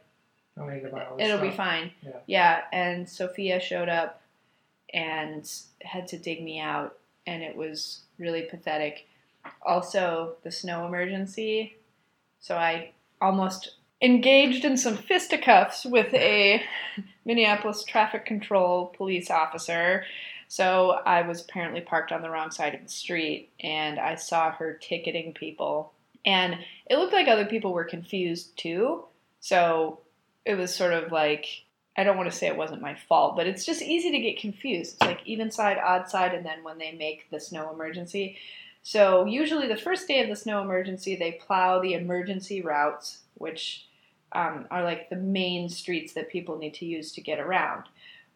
[0.56, 1.90] Don't need to buy all this it'll be fine.
[2.02, 2.10] Yeah.
[2.26, 4.20] Yeah, and Sophia showed up
[4.92, 5.50] and
[5.82, 9.06] had to dig me out, and it was really pathetic.
[9.64, 11.76] Also, the snow emergency.
[12.44, 12.90] So I
[13.22, 16.62] almost engaged in some fisticuffs with a
[17.24, 20.04] Minneapolis traffic control police officer.
[20.48, 24.50] So I was apparently parked on the wrong side of the street, and I saw
[24.50, 25.94] her ticketing people.
[26.26, 29.04] And it looked like other people were confused too.
[29.40, 30.00] So
[30.44, 31.46] it was sort of like
[31.96, 34.38] I don't want to say it wasn't my fault, but it's just easy to get
[34.38, 34.96] confused.
[34.96, 38.36] It's like even side, odd side, and then when they make the snow emergency.
[38.84, 43.86] So usually the first day of the snow emergency, they plow the emergency routes, which
[44.32, 47.84] um, are like the main streets that people need to use to get around.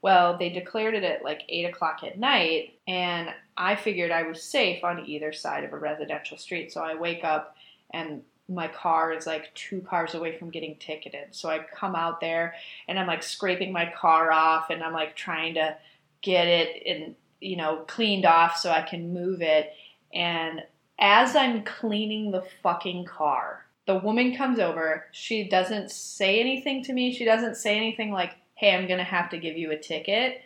[0.01, 4.43] Well, they declared it at like 8 o'clock at night, and I figured I was
[4.43, 6.73] safe on either side of a residential street.
[6.73, 7.57] So I wake up,
[7.93, 11.35] and my car is like two cars away from getting ticketed.
[11.35, 12.55] So I come out there,
[12.89, 15.77] and I'm like scraping my car off, and I'm like trying to
[16.23, 19.75] get it and you know cleaned off so I can move it.
[20.13, 20.63] And
[20.99, 25.07] as I'm cleaning the fucking car, the woman comes over.
[25.13, 27.13] She doesn't say anything to me.
[27.13, 30.43] She doesn't say anything like, hey, I'm going to have to give you a ticket.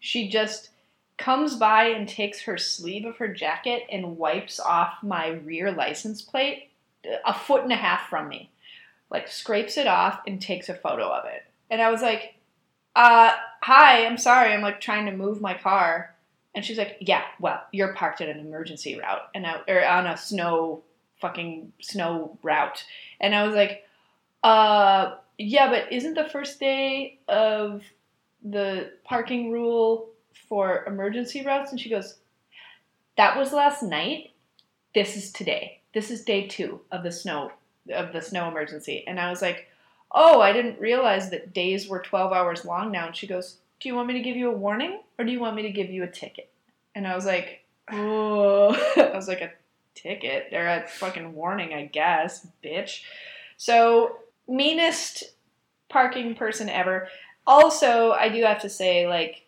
[0.00, 0.70] She just
[1.16, 6.22] comes by and takes her sleeve of her jacket and wipes off my rear license
[6.22, 6.70] plate
[7.24, 8.50] a foot and a half from me.
[9.10, 11.44] Like, scrapes it off and takes a photo of it.
[11.70, 12.34] And I was like,
[12.96, 14.52] uh, hi, I'm sorry.
[14.52, 16.13] I'm like trying to move my car.
[16.54, 20.06] And she's like, yeah, well, you're parked at an emergency route and I, or on
[20.06, 20.82] a snow
[21.20, 22.84] fucking snow route.
[23.20, 23.84] And I was like,
[24.42, 27.82] uh, yeah, but isn't the first day of
[28.42, 30.10] the parking rule
[30.48, 31.70] for emergency routes?
[31.70, 32.18] And she goes,
[33.16, 34.32] that was last night.
[34.94, 35.80] This is today.
[35.92, 37.52] This is day two of the snow
[37.92, 39.04] of the snow emergency.
[39.06, 39.68] And I was like,
[40.12, 43.06] oh, I didn't realize that days were 12 hours long now.
[43.06, 45.38] And she goes, do you want me to give you a warning or do you
[45.38, 46.50] want me to give you a ticket?
[46.94, 49.52] And I was like, oh, I was like, a
[49.94, 53.02] ticket or a fucking warning, I guess, bitch.
[53.58, 54.16] So,
[54.48, 55.24] meanest
[55.90, 57.08] parking person ever.
[57.46, 59.42] Also, I do have to say, like,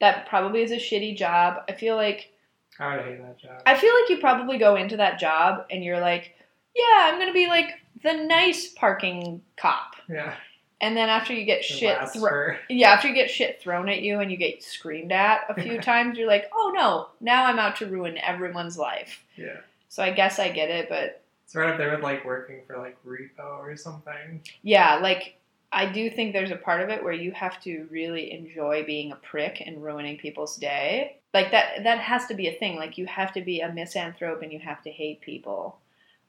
[0.00, 1.62] that probably is a shitty job.
[1.68, 2.32] I feel like
[2.80, 3.60] I would hate that job.
[3.66, 6.34] I feel like you probably go into that job and you're like,
[6.74, 9.96] yeah, I'm gonna be like the nice parking cop.
[10.08, 10.34] yeah.
[10.80, 13.60] And then after you get It shit, lasts thro- for- yeah, after you get shit
[13.62, 17.08] thrown at you and you get screamed at a few times, you're like, oh no,
[17.20, 19.22] now I'm out to ruin everyone's life.
[19.36, 19.56] yeah.
[19.88, 22.76] So I guess I get it, but It's right up there with like working for
[22.76, 24.42] like Repo or something.
[24.62, 25.36] yeah, like
[25.72, 29.12] I do think there's a part of it where you have to really enjoy being
[29.12, 31.16] a prick and ruining people's day.
[31.32, 32.76] Like that that has to be a thing.
[32.76, 35.78] Like you have to be a misanthrope and you have to hate people.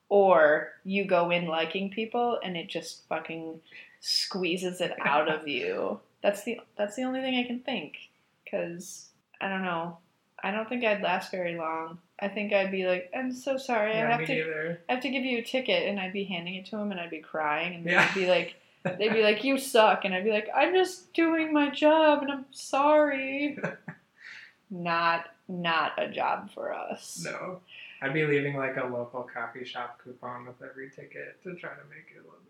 [0.10, 3.60] Or you go in liking people and it just fucking
[4.00, 6.00] squeezes it out of you.
[6.22, 7.98] That's the that's the only thing I can think
[8.50, 9.98] cuz I don't know.
[10.44, 12.00] I don't think I'd last very long.
[12.20, 13.94] I think I'd be like, I'm so sorry.
[13.94, 14.82] I have to neither.
[14.90, 17.00] I have to give you a ticket and I'd be handing it to him and
[17.00, 18.08] I'd be crying and Yeah.
[18.14, 18.56] they'd be like
[18.98, 22.32] they'd be like, You suck and I'd be like, I'm just doing my job and
[22.32, 23.58] I'm sorry.
[24.70, 27.22] not not a job for us.
[27.24, 27.62] No.
[28.02, 31.84] I'd be leaving like a local coffee shop coupon with every ticket to try to
[31.90, 32.47] make it a little bit better.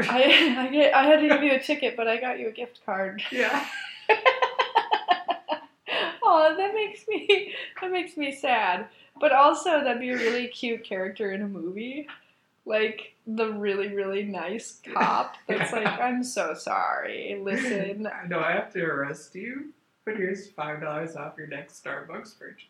[0.00, 2.52] I I get I had to give you a ticket, but I got you a
[2.52, 3.22] gift card.
[3.30, 3.66] yeah.
[6.22, 8.86] oh, that makes me that makes me sad.
[9.18, 12.06] But also that'd be a really cute character in a movie.
[12.66, 17.38] Like the really, really nice cop that's like, I'm so sorry.
[17.40, 18.08] Listen.
[18.28, 19.72] Do I have to arrest you?
[20.04, 22.68] But here's five dollars off your next Starbucks purchase.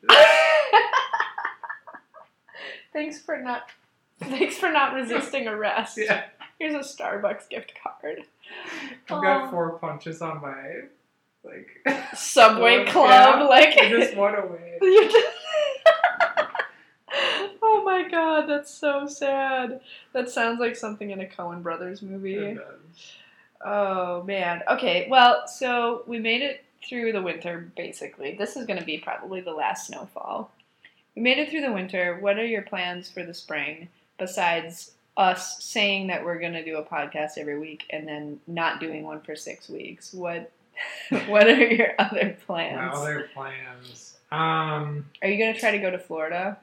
[2.93, 3.69] thanks for not
[4.21, 5.99] thanks for not resisting arrest.
[5.99, 6.25] yeah.
[6.59, 8.23] Here's a Starbucks gift card.
[9.11, 10.83] I've got four punches on my
[11.45, 11.69] like
[12.15, 12.93] Subway Yeah.
[12.93, 14.79] Club, like I just went away.
[14.83, 15.27] You just-
[17.63, 19.81] oh my god, that's so sad.
[20.13, 22.37] That sounds like something in a Coen Brothers movie.
[22.45, 22.61] And,
[23.65, 24.63] Oh man.
[24.69, 28.37] Okay, well, so we made it through the winter basically.
[28.37, 30.51] This is going to be probably the last snowfall.
[31.15, 32.19] We made it through the winter.
[32.21, 33.89] What are your plans for the spring
[34.19, 38.81] besides us saying that we're going to do a podcast every week and then not
[38.81, 40.13] doing one for 6 weeks?
[40.13, 40.51] What
[41.29, 42.77] what are your other plans?
[42.77, 44.17] my other plans.
[44.31, 46.59] Um Are you going to try to go to Florida?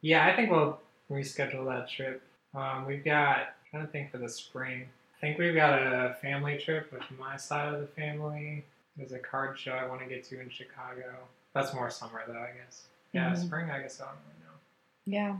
[0.00, 0.80] Yeah, I think we'll
[1.10, 2.22] reschedule that trip.
[2.54, 4.84] Um, we've got, I'm trying to think for the spring.
[5.16, 8.64] I think we've got a family trip with my side of the family.
[8.96, 11.14] There's a card show I want to get to in Chicago.
[11.54, 12.84] That's more summer though, I guess.
[13.12, 13.44] Yeah, Mhm.
[13.46, 14.56] spring, I guess I don't really know.
[15.04, 15.36] Yeah.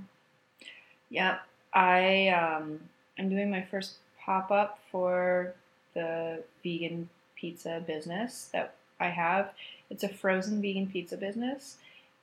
[1.11, 1.39] Yeah.
[1.77, 2.81] I um
[3.19, 5.55] I'm doing my first pop up for
[5.95, 9.53] the vegan pizza business that I have.
[9.91, 11.77] It's a frozen vegan pizza business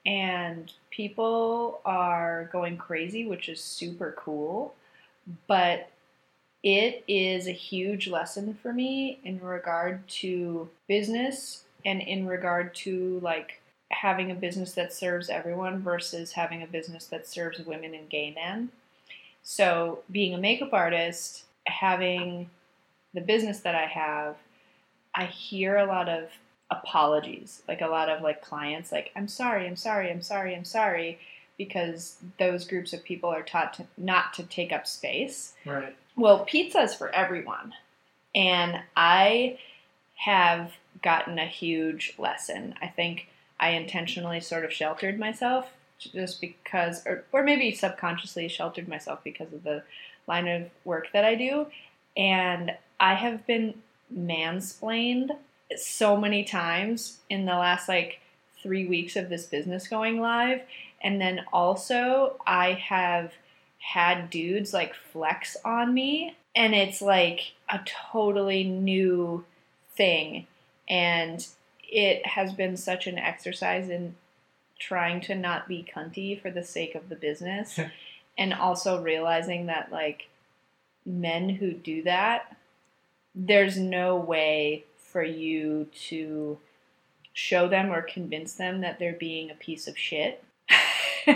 [0.06, 4.74] and people are going crazy, which is super cool.
[5.48, 5.90] But
[6.64, 13.20] it is a huge lesson for me in regard to business and in regard to
[13.22, 18.10] like having a business that serves everyone versus having a business that serves women and
[18.10, 18.70] gay men.
[19.44, 22.50] So, being a makeup artist, having
[23.14, 24.38] the business that I have,
[25.14, 26.30] I hear a lot of
[26.72, 30.66] apologies, like a lot of like clients like I'm sorry, I'm sorry, I'm sorry, I'm
[30.66, 31.20] sorry
[31.58, 35.54] because those groups of people are taught to not to take up space.
[35.66, 35.96] Right.
[36.16, 37.74] Well, pizza is for everyone.
[38.34, 39.60] And I
[40.16, 40.72] have
[41.04, 42.76] gotten a huge lesson.
[42.82, 43.28] I think
[43.60, 45.72] I intentionally sort of sheltered myself
[46.12, 49.84] just because, or, or maybe subconsciously sheltered myself because of the
[50.28, 51.68] line of work that I do.
[52.16, 53.76] And I have been
[54.16, 55.32] mansplained
[55.76, 58.20] so many times in the last like
[58.62, 60.62] three weeks of this business going live.
[61.02, 63.34] And then also, I have
[63.80, 67.80] had dudes like flex on me and it's like a
[68.12, 69.44] totally new
[69.96, 70.48] thing
[70.88, 71.46] and
[71.82, 74.16] it has been such an exercise in
[74.88, 77.80] trying to not be cunty for the sake of the business
[78.38, 80.28] and also realizing that like
[81.06, 82.56] men who do that
[83.36, 86.58] there's no way for you to
[87.34, 90.44] show them or convince them that they're being a piece of shit.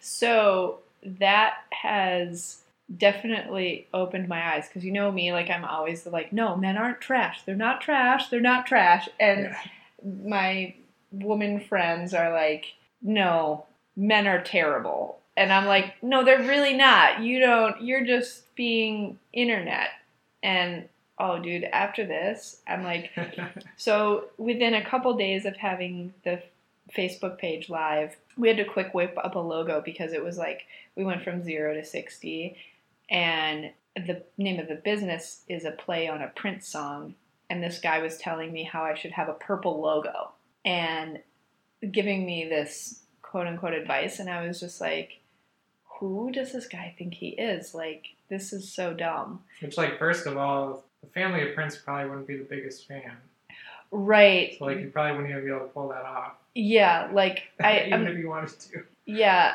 [0.00, 2.62] So that has
[2.96, 7.00] definitely opened my eyes because you know me like i'm always like no men aren't
[7.02, 7.42] trash.
[7.44, 8.28] They're not trash.
[8.30, 9.08] They're not trash.
[9.20, 9.58] And Yeah.
[10.24, 10.74] my
[11.10, 12.66] woman friends are like
[13.02, 13.64] no
[13.96, 19.18] men are terrible and i'm like no they're really not you don't you're just being
[19.32, 19.90] internet
[20.42, 20.88] and
[21.18, 23.10] oh dude after this i'm like
[23.76, 26.42] so within a couple days of having the
[26.92, 30.66] Facebook page live, we had to quick whip up a logo because it was like
[30.96, 32.56] we went from zero to 60.
[33.10, 37.14] And the name of the business is a play on a Prince song.
[37.50, 40.32] And this guy was telling me how I should have a purple logo
[40.64, 41.20] and
[41.90, 44.18] giving me this quote unquote advice.
[44.18, 45.20] And I was just like,
[45.98, 47.74] who does this guy think he is?
[47.74, 49.40] Like, this is so dumb.
[49.60, 53.12] Which, like, first of all, the family of Prince probably wouldn't be the biggest fan.
[53.90, 54.56] Right.
[54.58, 56.32] So, like, you probably wouldn't even be able to pull that off.
[56.54, 58.82] Yeah, like I, even I'm, if you wanted to.
[59.06, 59.54] Yeah,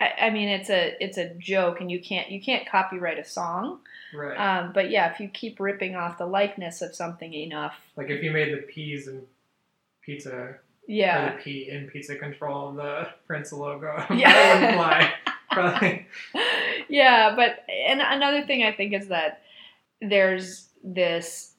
[0.00, 3.24] I, I mean it's a it's a joke, and you can't you can't copyright a
[3.24, 3.78] song.
[4.12, 4.36] Right.
[4.36, 8.22] Um, but yeah, if you keep ripping off the likeness of something enough, like, if
[8.22, 9.26] you made the P's and
[10.04, 14.74] pizza, yeah, the P in pizza control, the Prince logo, Yeah.
[14.74, 15.12] fly.
[15.50, 16.06] Probably.
[16.88, 17.34] yeah.
[17.36, 19.42] But and another thing I think is that
[20.00, 21.52] there's this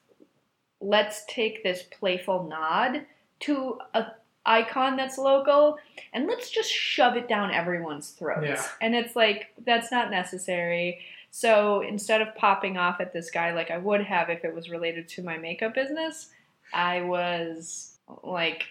[0.82, 3.06] let's take this playful nod
[3.41, 4.08] to a
[4.46, 5.78] icon that's local
[6.12, 8.46] and let's just shove it down everyone's throats.
[8.46, 8.66] Yeah.
[8.82, 11.00] And it's like that's not necessary.
[11.32, 14.70] So instead of popping off at this guy like I would have if it was
[14.70, 16.30] related to my makeup business,
[16.74, 17.93] I was
[18.24, 18.66] like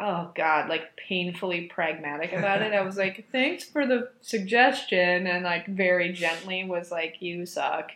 [0.00, 2.72] oh god, like painfully pragmatic about it.
[2.72, 7.90] I was like, "Thanks for the suggestion," and like very gently was like, "You suck."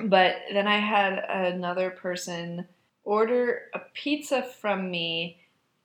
[0.00, 2.66] But then I had another person
[3.04, 5.38] order a pizza from me,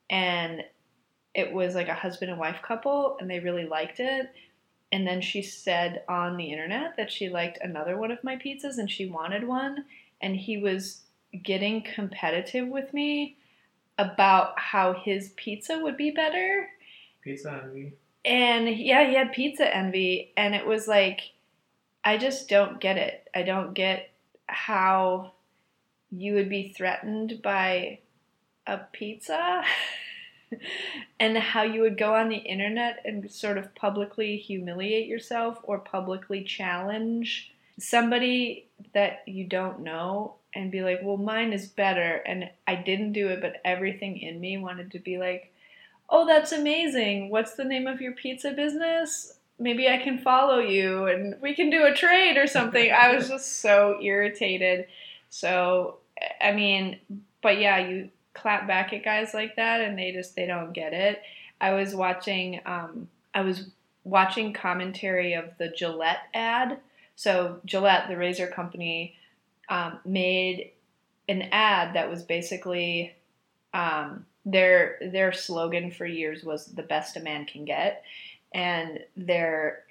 [0.08, 0.64] and
[1.34, 4.30] it was like a husband and wife couple, and they really liked it.
[4.92, 8.78] And then she said on the internet that she liked another one of my pizzas
[8.78, 9.84] and she wanted one,
[10.20, 11.02] and he was
[11.44, 13.36] getting competitive with me
[14.00, 16.68] about how his pizza would be better.
[17.22, 17.92] Pizza envy.
[18.24, 21.20] And yeah, he had pizza envy, and it was like,
[22.02, 23.28] I just don't get it.
[23.34, 24.10] I don't get
[24.46, 25.32] how
[26.10, 27.98] you would be threatened by
[28.66, 29.62] a pizza
[31.20, 35.78] and how you would go on the internet and sort of publicly humiliate yourself or
[35.78, 42.22] publicly challenge somebody that you don't know and be like, well, mine is better.
[42.26, 45.52] And I didn't do it, but everything in me wanted to be like,
[46.08, 47.30] oh, that's amazing.
[47.30, 49.34] What's the name of your pizza business?
[49.58, 52.90] Maybe I can follow you and we can do a trade or something.
[52.90, 54.86] I was just so irritated.
[55.28, 55.98] So,
[56.40, 56.98] I mean,
[57.42, 60.92] but yeah, you clap back at guys like that and they just they don't get
[60.92, 61.22] it.
[61.60, 63.68] I was watching um I was
[64.04, 66.78] watching commentary of the Gillette ad.
[67.16, 69.14] So Gillette, the razor company,
[69.70, 70.72] um, made
[71.28, 73.14] an ad that was basically
[73.72, 78.02] um, their their slogan for years was the best a man can get,
[78.52, 79.84] and their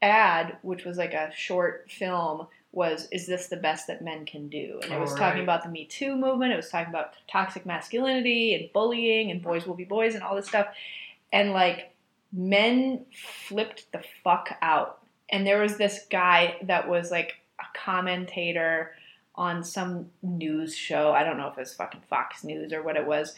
[0.00, 4.48] ad, which was like a short film, was is this the best that men can
[4.48, 4.80] do?
[4.82, 6.52] And it was All talking about the Me Too movement.
[6.52, 10.34] It was talking about toxic masculinity and bullying and boys will be boys and all
[10.34, 10.68] this stuff,
[11.32, 11.92] and like
[12.32, 13.04] men
[13.48, 15.00] flipped the fuck out.
[15.28, 17.34] And there was this guy that was like
[17.74, 18.92] commentator
[19.34, 21.12] on some news show.
[21.12, 23.34] I don't know if it was fucking Fox News or what it was,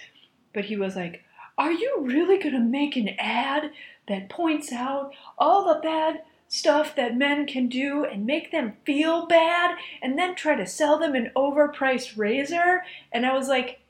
[0.53, 1.25] but he was like,
[1.59, 3.71] Are you really gonna make an ad
[4.09, 9.27] that points out all the bad stuff that men can do and make them feel
[9.27, 12.85] bad and then try to sell them an overpriced razor?
[13.13, 13.81] And I was like,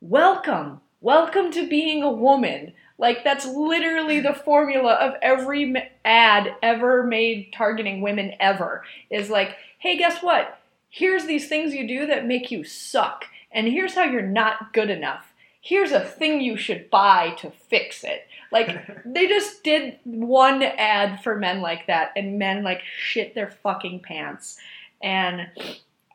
[0.00, 0.80] Welcome.
[1.00, 2.72] Welcome to being a woman.
[2.98, 5.74] Like, that's literally the formula of every
[6.04, 8.84] ad ever made targeting women ever.
[9.10, 10.60] Is like, hey, guess what?
[10.88, 13.26] Here's these things you do that make you suck.
[13.52, 15.32] And here's how you're not good enough.
[15.60, 18.26] Here's a thing you should buy to fix it.
[18.50, 23.50] Like, they just did one ad for men like that, and men like shit their
[23.50, 24.58] fucking pants.
[25.02, 25.48] And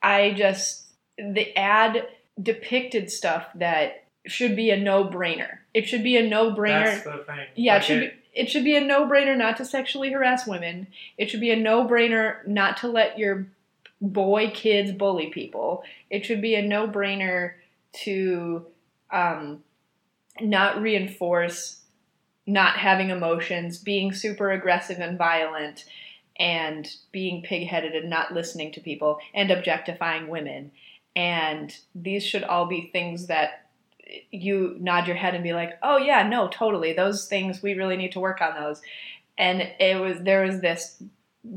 [0.02, 0.86] I just,
[1.18, 2.08] the ad
[2.42, 5.58] depicted stuff that should be a no brainer.
[5.74, 6.86] It should be a no brainer.
[6.86, 7.48] That's the thing.
[7.56, 8.12] Yeah, it should be.
[8.34, 10.88] It should be a no-brainer not to sexually harass women.
[11.18, 13.48] It should be a no-brainer not to let your
[14.00, 15.84] boy kids bully people.
[16.10, 17.54] It should be a no-brainer
[18.04, 18.66] to
[19.12, 19.64] um,
[20.40, 21.82] not reinforce
[22.48, 25.86] not having emotions, being super aggressive and violent,
[26.40, 30.72] and being pig-headed and not listening to people, and objectifying women.
[31.16, 33.70] And these should all be things that
[34.32, 36.94] you nod your head and be like, "Oh yeah, no, totally.
[36.94, 38.82] Those things we really need to work on those."
[39.38, 41.02] And it was there was this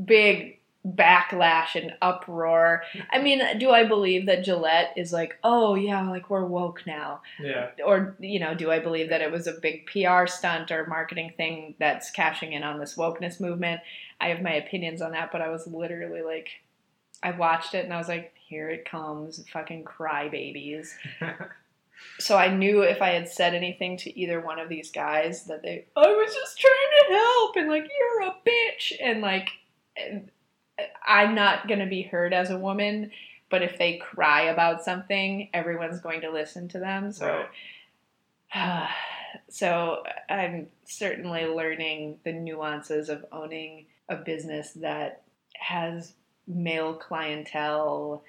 [0.05, 2.83] big backlash and uproar.
[3.11, 7.21] I mean, do I believe that Gillette is like, "Oh yeah, like we're woke now?"
[7.41, 7.71] Yeah.
[7.83, 11.33] Or, you know, do I believe that it was a big PR stunt or marketing
[11.35, 13.81] thing that's cashing in on this wokeness movement?
[14.21, 16.49] I have my opinions on that, but I was literally like
[17.23, 20.89] I watched it and I was like, "Here it comes, fucking crybabies."
[22.19, 25.61] so I knew if I had said anything to either one of these guys that
[25.63, 29.49] they, I was just trying to help, and like you're a bitch, and like
[31.05, 33.11] I'm not gonna be heard as a woman,
[33.49, 37.11] but if they cry about something, everyone's going to listen to them.
[37.11, 37.45] So,
[39.49, 45.23] so I'm certainly learning the nuances of owning a business that
[45.55, 46.13] has
[46.47, 48.23] male clientele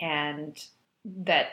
[0.00, 0.58] and
[1.04, 1.48] that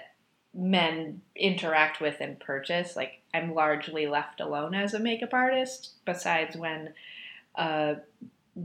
[0.58, 2.95] men interact with and purchase.
[2.95, 6.93] Like I'm largely left alone as a makeup artist, besides when
[7.55, 7.97] a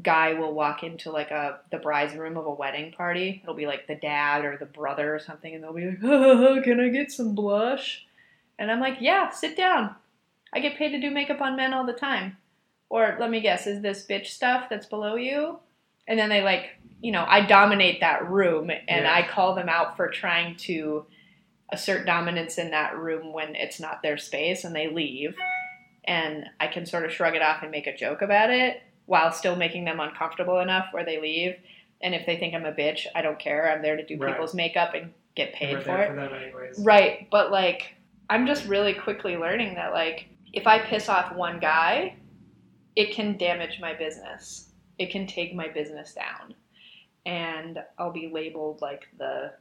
[0.02, 3.40] guy will walk into like a the bride's room of a wedding party.
[3.42, 6.60] It'll be like the dad or the brother or something, and they'll be like, oh,
[6.64, 8.06] "Can I get some blush?"
[8.58, 9.94] And I'm like, "Yeah, sit down.
[10.52, 12.38] I get paid to do makeup on men all the time."
[12.88, 15.58] Or let me guess, is this bitch stuff that's below you?
[16.06, 19.14] And then they like, you know, I dominate that room and Yeah.
[19.14, 21.06] I call them out for trying to
[21.72, 25.34] assert dominance in that room when it's not their space and they leave.
[26.04, 29.32] And I can sort of shrug it off and make a joke about it while
[29.32, 31.56] still making them uncomfortable enough where they leave.
[32.00, 33.70] And if they think I'm a bitch, I don't care.
[33.72, 34.32] I'm there to do Right.
[34.32, 36.08] people's makeup and get paid for it.
[36.08, 36.82] for.
[36.84, 37.94] Right, but like
[38.28, 42.16] I'm just really quickly learning that like if I piss off one guy,
[42.96, 44.70] it can damage my business.
[44.98, 46.54] It can take my business down.
[47.24, 49.52] And I'll be labeled like the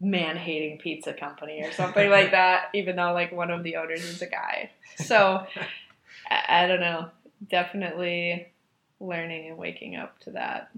[0.00, 4.22] man-hating pizza company or something like that even though like one of the owners is
[4.22, 4.70] a guy.
[4.96, 5.46] So
[6.30, 7.10] I, I don't know.
[7.48, 8.48] Definitely
[8.98, 10.70] learning and waking up to that.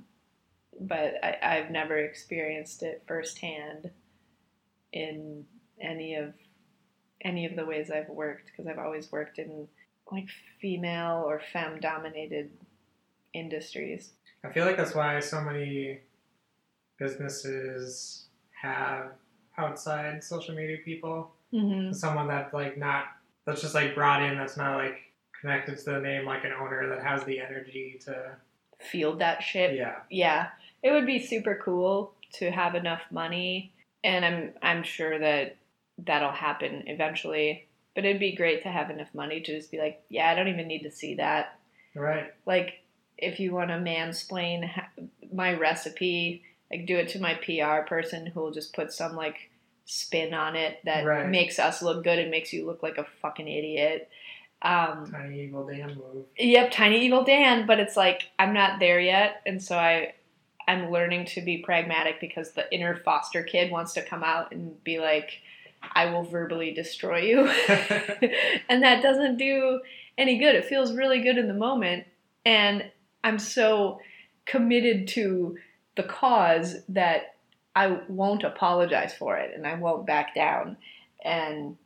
[0.80, 3.90] But I, I've never experienced it firsthand
[4.92, 5.44] in
[5.80, 6.34] any of
[7.24, 9.68] any of the ways I've worked because I've always worked in
[10.10, 10.28] like
[10.60, 12.50] female or femme dominated
[13.32, 14.12] industries.
[14.44, 16.00] I feel like that's why so many
[16.98, 18.26] businesses
[18.62, 19.12] have
[19.58, 21.32] outside social media people.
[21.52, 21.92] Mm-hmm.
[21.92, 23.04] Someone that like not
[23.44, 24.98] that's just like brought in that's not like
[25.38, 28.36] connected to the name like an owner that has the energy to
[28.80, 29.76] Field that shit.
[29.76, 29.96] yeah.
[30.10, 30.48] Yeah.
[30.82, 35.56] It would be super cool to have enough money and I'm I'm sure that
[35.98, 37.68] that'll happen eventually.
[37.94, 40.48] But it'd be great to have enough money to just be like, yeah, I don't
[40.48, 41.58] even need to see that.
[41.94, 42.32] Right.
[42.46, 42.78] like
[43.18, 44.70] if you want to mansplain
[45.32, 46.42] my recipe
[46.72, 49.50] like do it to my pr person who will just put some like
[49.84, 51.28] spin on it that Right.
[51.28, 54.08] makes us look good and makes you look like a fucking idiot
[54.62, 56.24] um, Tiny evil Dan move.
[56.38, 60.14] yep tiny evil dan but it's like i'm not there yet and so i
[60.68, 64.82] i'm learning to be pragmatic because the inner foster kid wants to come out and
[64.84, 65.40] be like
[65.96, 67.40] i will verbally destroy you
[68.68, 69.80] and that doesn't do
[70.18, 70.54] any good.
[70.54, 72.04] It feels really good in the moment,
[72.44, 72.84] and
[73.24, 73.98] I'm so
[74.44, 75.56] committed to
[75.96, 77.36] the cause that
[77.74, 80.76] I won't apologize for it and I won't back down,
[81.24, 81.76] and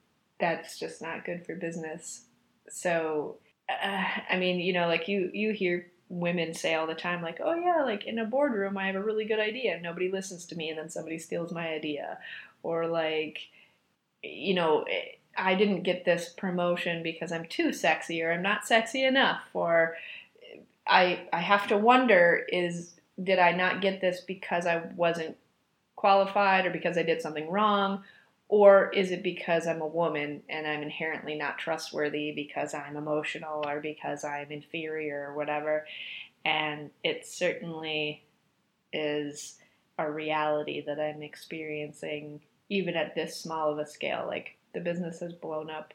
[0.40, 2.22] that's just not good for business.
[2.68, 3.36] So,
[3.68, 7.40] uh, I mean, you know, like you you hear women say all the time like
[7.42, 10.44] oh yeah like in a boardroom i have a really good idea and nobody listens
[10.44, 12.16] to me and then somebody steals my idea
[12.62, 13.40] or like
[14.22, 14.84] you know
[15.36, 19.96] I didn't get this promotion because I'm too sexy or I'm not sexy enough or
[20.86, 25.36] I I have to wonder is did I not get this because I wasn't
[25.94, 28.02] qualified or because I did something wrong?
[28.48, 33.64] Or is it because I'm a woman and I'm inherently not trustworthy because I'm emotional
[33.66, 35.86] or because I'm inferior or whatever?
[36.44, 38.24] And it certainly
[38.92, 39.56] is
[39.98, 44.26] a reality that I'm experiencing even at this small of a scale.
[44.26, 45.92] Like the business has blown up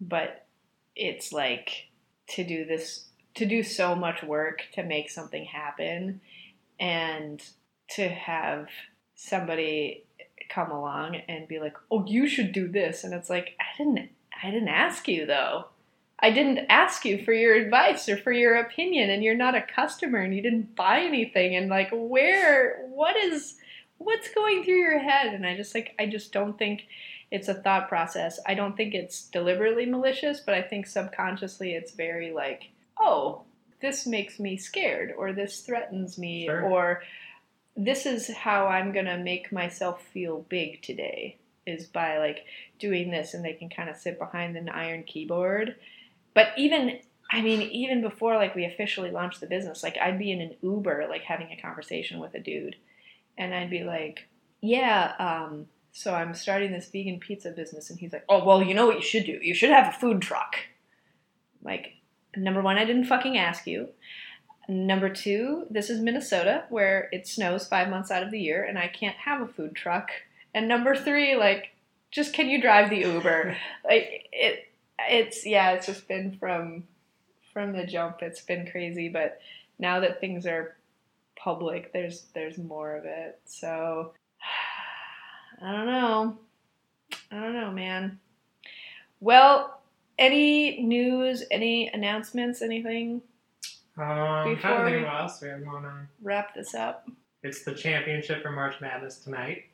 [0.00, 0.46] but
[0.94, 1.88] it's like
[2.28, 3.05] to do this
[3.36, 6.20] to do so much work to make something happen
[6.80, 7.42] and
[7.90, 8.68] to have
[9.14, 10.04] somebody
[10.48, 13.04] come along and be like oh you should do this.
[13.04, 14.10] And it's like i didn't
[14.42, 15.66] i didn't ask you though.
[16.18, 19.60] I didn't ask you for your advice or for your opinion and you're not a
[19.60, 21.54] customer and you didn't buy anything.
[21.56, 23.56] And like where what is
[23.98, 25.34] what's going through your head?
[25.34, 26.86] And i just like i just don't think
[27.30, 28.38] it's a thought process.
[28.46, 33.42] I don't think it's deliberately malicious, but I think subconsciously it's very like, oh,
[33.80, 36.62] this makes me scared, or this threatens me, Sure.
[36.64, 37.02] or
[37.76, 41.36] this is how I'm gonna make myself feel big today
[41.66, 42.44] is by like
[42.78, 45.76] doing this, and they can kind of sit behind an iron keyboard.
[46.34, 50.30] But even I mean, even before like we officially launched the business, like I'd be
[50.30, 52.76] in an Uber, like having a conversation with a dude,
[53.36, 54.28] and I'd be like,
[54.60, 58.74] "Yeah, um, so I'm starting this vegan pizza business," and he's like, "Oh, well, you
[58.74, 59.38] know what you should do?
[59.42, 60.56] You should have a food truck."
[61.62, 61.94] Like,
[62.36, 63.88] number one, I didn't fucking ask you.
[64.68, 68.78] Number two, this is Minnesota where it snows five months out of the year, and
[68.78, 70.10] I can't have a food truck.
[70.54, 71.72] And number three, like,
[72.10, 73.56] just can you drive the Uber?
[73.84, 74.68] like it,
[74.98, 76.84] it's yeah, it's just been from
[77.52, 78.22] from the jump.
[78.22, 79.40] It's been crazy, but
[79.78, 80.76] now that things are
[81.36, 83.38] public, there's there's more of it.
[83.44, 84.12] So
[85.62, 86.38] I don't know.
[87.30, 88.18] I don't know, man.
[89.20, 89.75] Well,
[90.18, 93.22] any news, any announcements, anything?
[93.98, 96.08] Um, Before we- think what else we have going on.
[96.22, 97.08] Wrap this up.
[97.42, 99.64] It's the championship for March Madness tonight.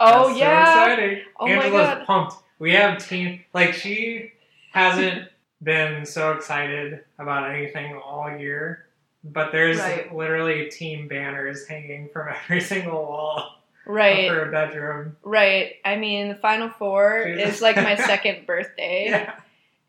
[0.00, 0.64] Oh That's yeah.
[0.64, 1.24] so exciting.
[1.40, 2.06] Oh my Angela's God.
[2.06, 2.34] pumped.
[2.58, 4.32] We have team like she
[4.72, 5.28] hasn't
[5.62, 8.86] been so excited about anything all year,
[9.24, 10.14] but there's Right.
[10.14, 14.30] literally team banners hanging from every single wall Right.
[14.30, 15.16] of her bedroom.
[15.24, 15.76] Right.
[15.84, 19.34] I mean, the Final Four is like my second birthday, Yeah.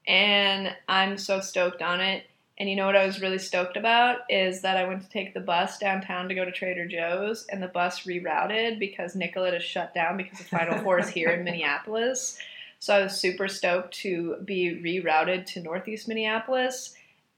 [0.09, 2.25] And I'm so stoked on it.
[2.57, 5.33] And you know what I was really stoked about is that I went to take
[5.33, 9.63] the bus downtown to go to Trader Joe's, and the bus rerouted because Nicollet is
[9.63, 12.37] shut down because of Final Four is here in Minneapolis.
[12.79, 16.95] So I was super stoked to be rerouted to Northeast Minneapolis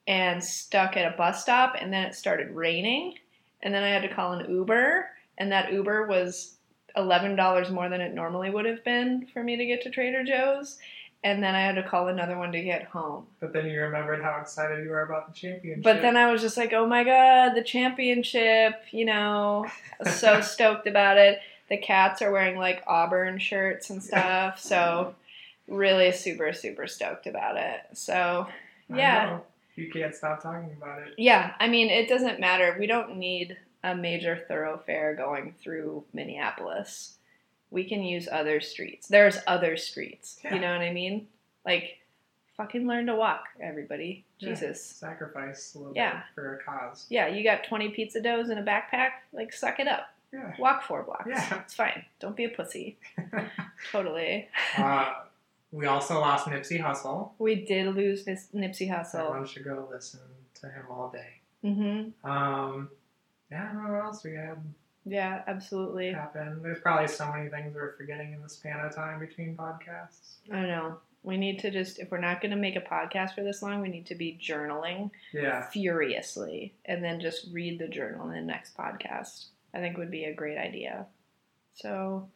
[0.07, 3.15] and stuck at a bus stop, and then it started raining,
[3.61, 5.07] and then I had to call an Uber,
[5.38, 6.55] and that Uber was
[6.95, 10.24] eleven dollars more than it normally would have been for me to get to Trader
[10.24, 10.80] Joe's
[11.24, 13.28] and then I had to call another one to get home.
[13.39, 15.84] But then you remembered how excited you were about the championship.
[15.84, 19.67] But then I was just like, oh my god, the championship, you know,
[20.15, 21.39] so stoked about it.
[21.69, 25.15] The cats are wearing like Auburn shirts and stuff, so
[25.67, 27.82] really super, super stoked about it.
[27.93, 28.47] So,
[28.89, 29.39] yeah.
[29.76, 31.13] You can't stop talking about it.
[31.17, 32.76] Yeah, I mean, it doesn't matter.
[32.78, 37.17] We don't need a major thoroughfare going through Minneapolis
[37.72, 39.07] we can use other streets.
[39.07, 40.38] There's other streets.
[40.43, 40.55] Yeah.
[40.55, 41.28] You know what I mean?
[41.65, 41.99] Like,
[42.57, 44.26] fucking learn to walk, everybody.
[44.39, 44.49] Yeah.
[44.49, 44.84] Jesus.
[44.84, 46.13] Sacrifice a little yeah.
[46.13, 47.05] bit for a cause.
[47.09, 49.11] Yeah, you got 20 pizza doughs in a backpack.
[49.34, 50.13] Like, suck it up.
[50.34, 50.53] Yeah.
[50.59, 51.28] Walk four blocks.
[51.28, 51.61] Yeah.
[51.61, 52.05] It's fine.
[52.19, 52.97] Don't be a pussy.
[53.91, 54.47] totally.
[54.78, 55.13] Uh,
[55.72, 57.32] we also lost Nipsey Hussle.
[57.39, 59.28] We did lose Nipsey Hussle.
[59.28, 60.19] Everyone should go listen
[60.55, 61.41] to him all day.
[61.63, 62.30] Mm-hmm.
[62.30, 62.89] Um,
[63.51, 64.57] yeah, I don't know what else we had.
[65.06, 66.12] Yeah, absolutely.
[66.12, 66.62] Happen.
[66.62, 70.36] There's probably so many things we're forgetting in the span of time between podcasts.
[70.52, 70.97] I know.
[71.24, 73.82] We need to just, if we're not going to make a podcast for this long,
[73.82, 75.68] we need to be journaling yeah.
[75.70, 79.45] furiously and then just read the journal in the next podcast.
[79.74, 81.06] I think would be a great idea.
[81.76, 82.28] So,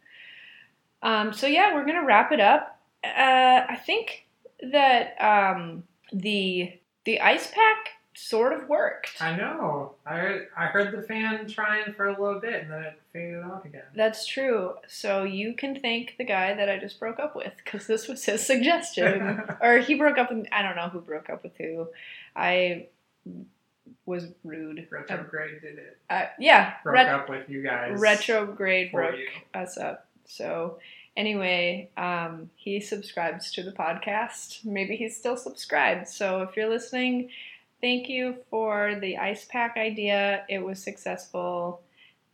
[1.02, 2.80] um, so yeah, we're going to wrap it up.
[3.04, 4.26] Uh, I think
[4.72, 6.74] that um, the
[7.06, 9.22] the ice pack sort of worked.
[9.22, 9.96] I know.
[10.06, 13.44] I heard, I heard the fan trying for a little bit and then it faded
[13.44, 13.84] off again.
[13.94, 14.76] That's true.
[14.88, 18.24] So you can thank the guy that I just broke up with because this was
[18.24, 19.42] his suggestion.
[19.62, 21.88] or he broke up with, I don't know who broke up with who.
[22.36, 22.88] I
[24.06, 24.88] was rude.
[24.90, 25.98] Retrograde did it.
[26.10, 26.76] Uh, yeah.
[26.84, 28.00] Broke ret- up with you guys.
[28.00, 29.28] Retrograde broke you.
[29.54, 30.08] us up.
[30.26, 30.80] So
[31.18, 34.64] anyway, um, he subscribes to the podcast.
[34.64, 36.08] Maybe he's still subscribed.
[36.08, 37.30] So if you're listening,
[37.82, 40.46] thank you for the ice pack idea.
[40.50, 41.82] It was successful.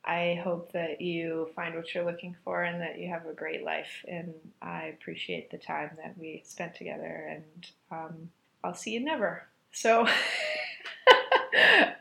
[0.03, 3.63] I hope that you find what you're looking for and that you have a great
[3.63, 4.03] life.
[4.07, 7.27] And I appreciate the time that we spent together.
[7.29, 8.29] And um,
[8.63, 9.43] I'll see you never.
[9.71, 9.99] So,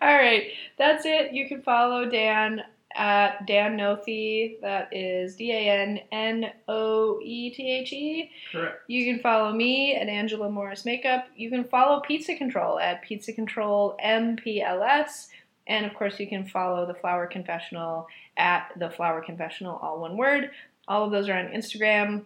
[0.03, 0.45] all right,
[0.78, 1.32] that's it.
[1.32, 2.62] You can follow Dan
[2.95, 4.61] at Dan Noethe.
[4.61, 8.30] That is D A N N O E T H E.
[8.53, 8.82] Correct.
[8.88, 11.26] You can follow me at Angela Morris Makeup.
[11.36, 15.28] You can follow Pizza Control at Pizza Control MPLS.
[15.66, 20.16] And of course, you can follow the Flower Confessional at the Flower Confessional, all one
[20.16, 20.51] word.
[20.88, 22.24] All of those are on Instagram.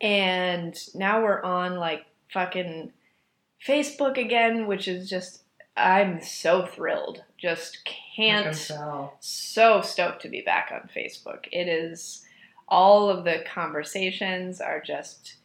[0.00, 2.92] And now we're on like fucking
[3.64, 5.42] Facebook again, which is just
[5.78, 7.22] I'm so thrilled.
[7.38, 8.54] Just can't.
[9.20, 11.46] So stoked to be back on Facebook.
[11.52, 12.24] It is
[12.68, 15.36] all of the conversations are just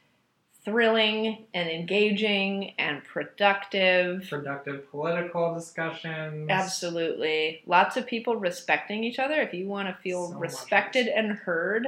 [0.66, 4.28] thrilling and engaging and productive.
[4.30, 6.50] Productive political discussions.
[6.50, 7.62] Absolutely.
[7.66, 9.42] Lots of people respecting each other.
[9.42, 11.88] If you want to feel so respected and heard,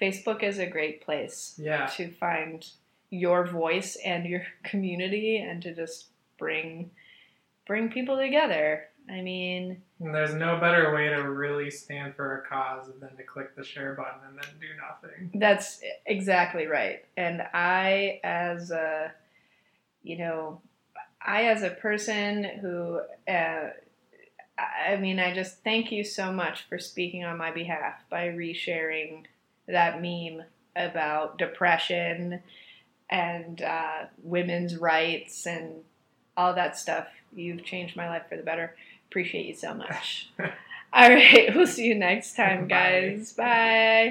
[0.00, 1.86] Facebook is a great place yeah.
[1.96, 2.66] to find
[3.10, 6.06] your voice and your community and to just
[6.38, 6.90] bring
[7.70, 8.88] bring people together.
[9.08, 13.54] I mean, there's no better way to really stand for a cause than to click
[13.54, 15.38] the share button and then do nothing.
[15.38, 17.04] That's exactly right.
[17.16, 19.12] And I, as a,
[20.02, 20.62] you know,
[21.24, 23.68] I, as a person who, uh,
[24.58, 29.26] I mean, I just thank you so much for speaking on my behalf by resharing
[29.68, 30.42] that meme
[30.74, 32.42] about depression
[33.08, 35.84] and uh, women's rights and
[36.36, 37.06] all that stuff.
[37.32, 38.76] You've changed my life for the better.
[39.10, 40.30] Appreciate you so much.
[40.92, 43.32] all right, we'll see you next time, guys.
[43.32, 43.44] Bye.
[43.44, 44.08] Bye.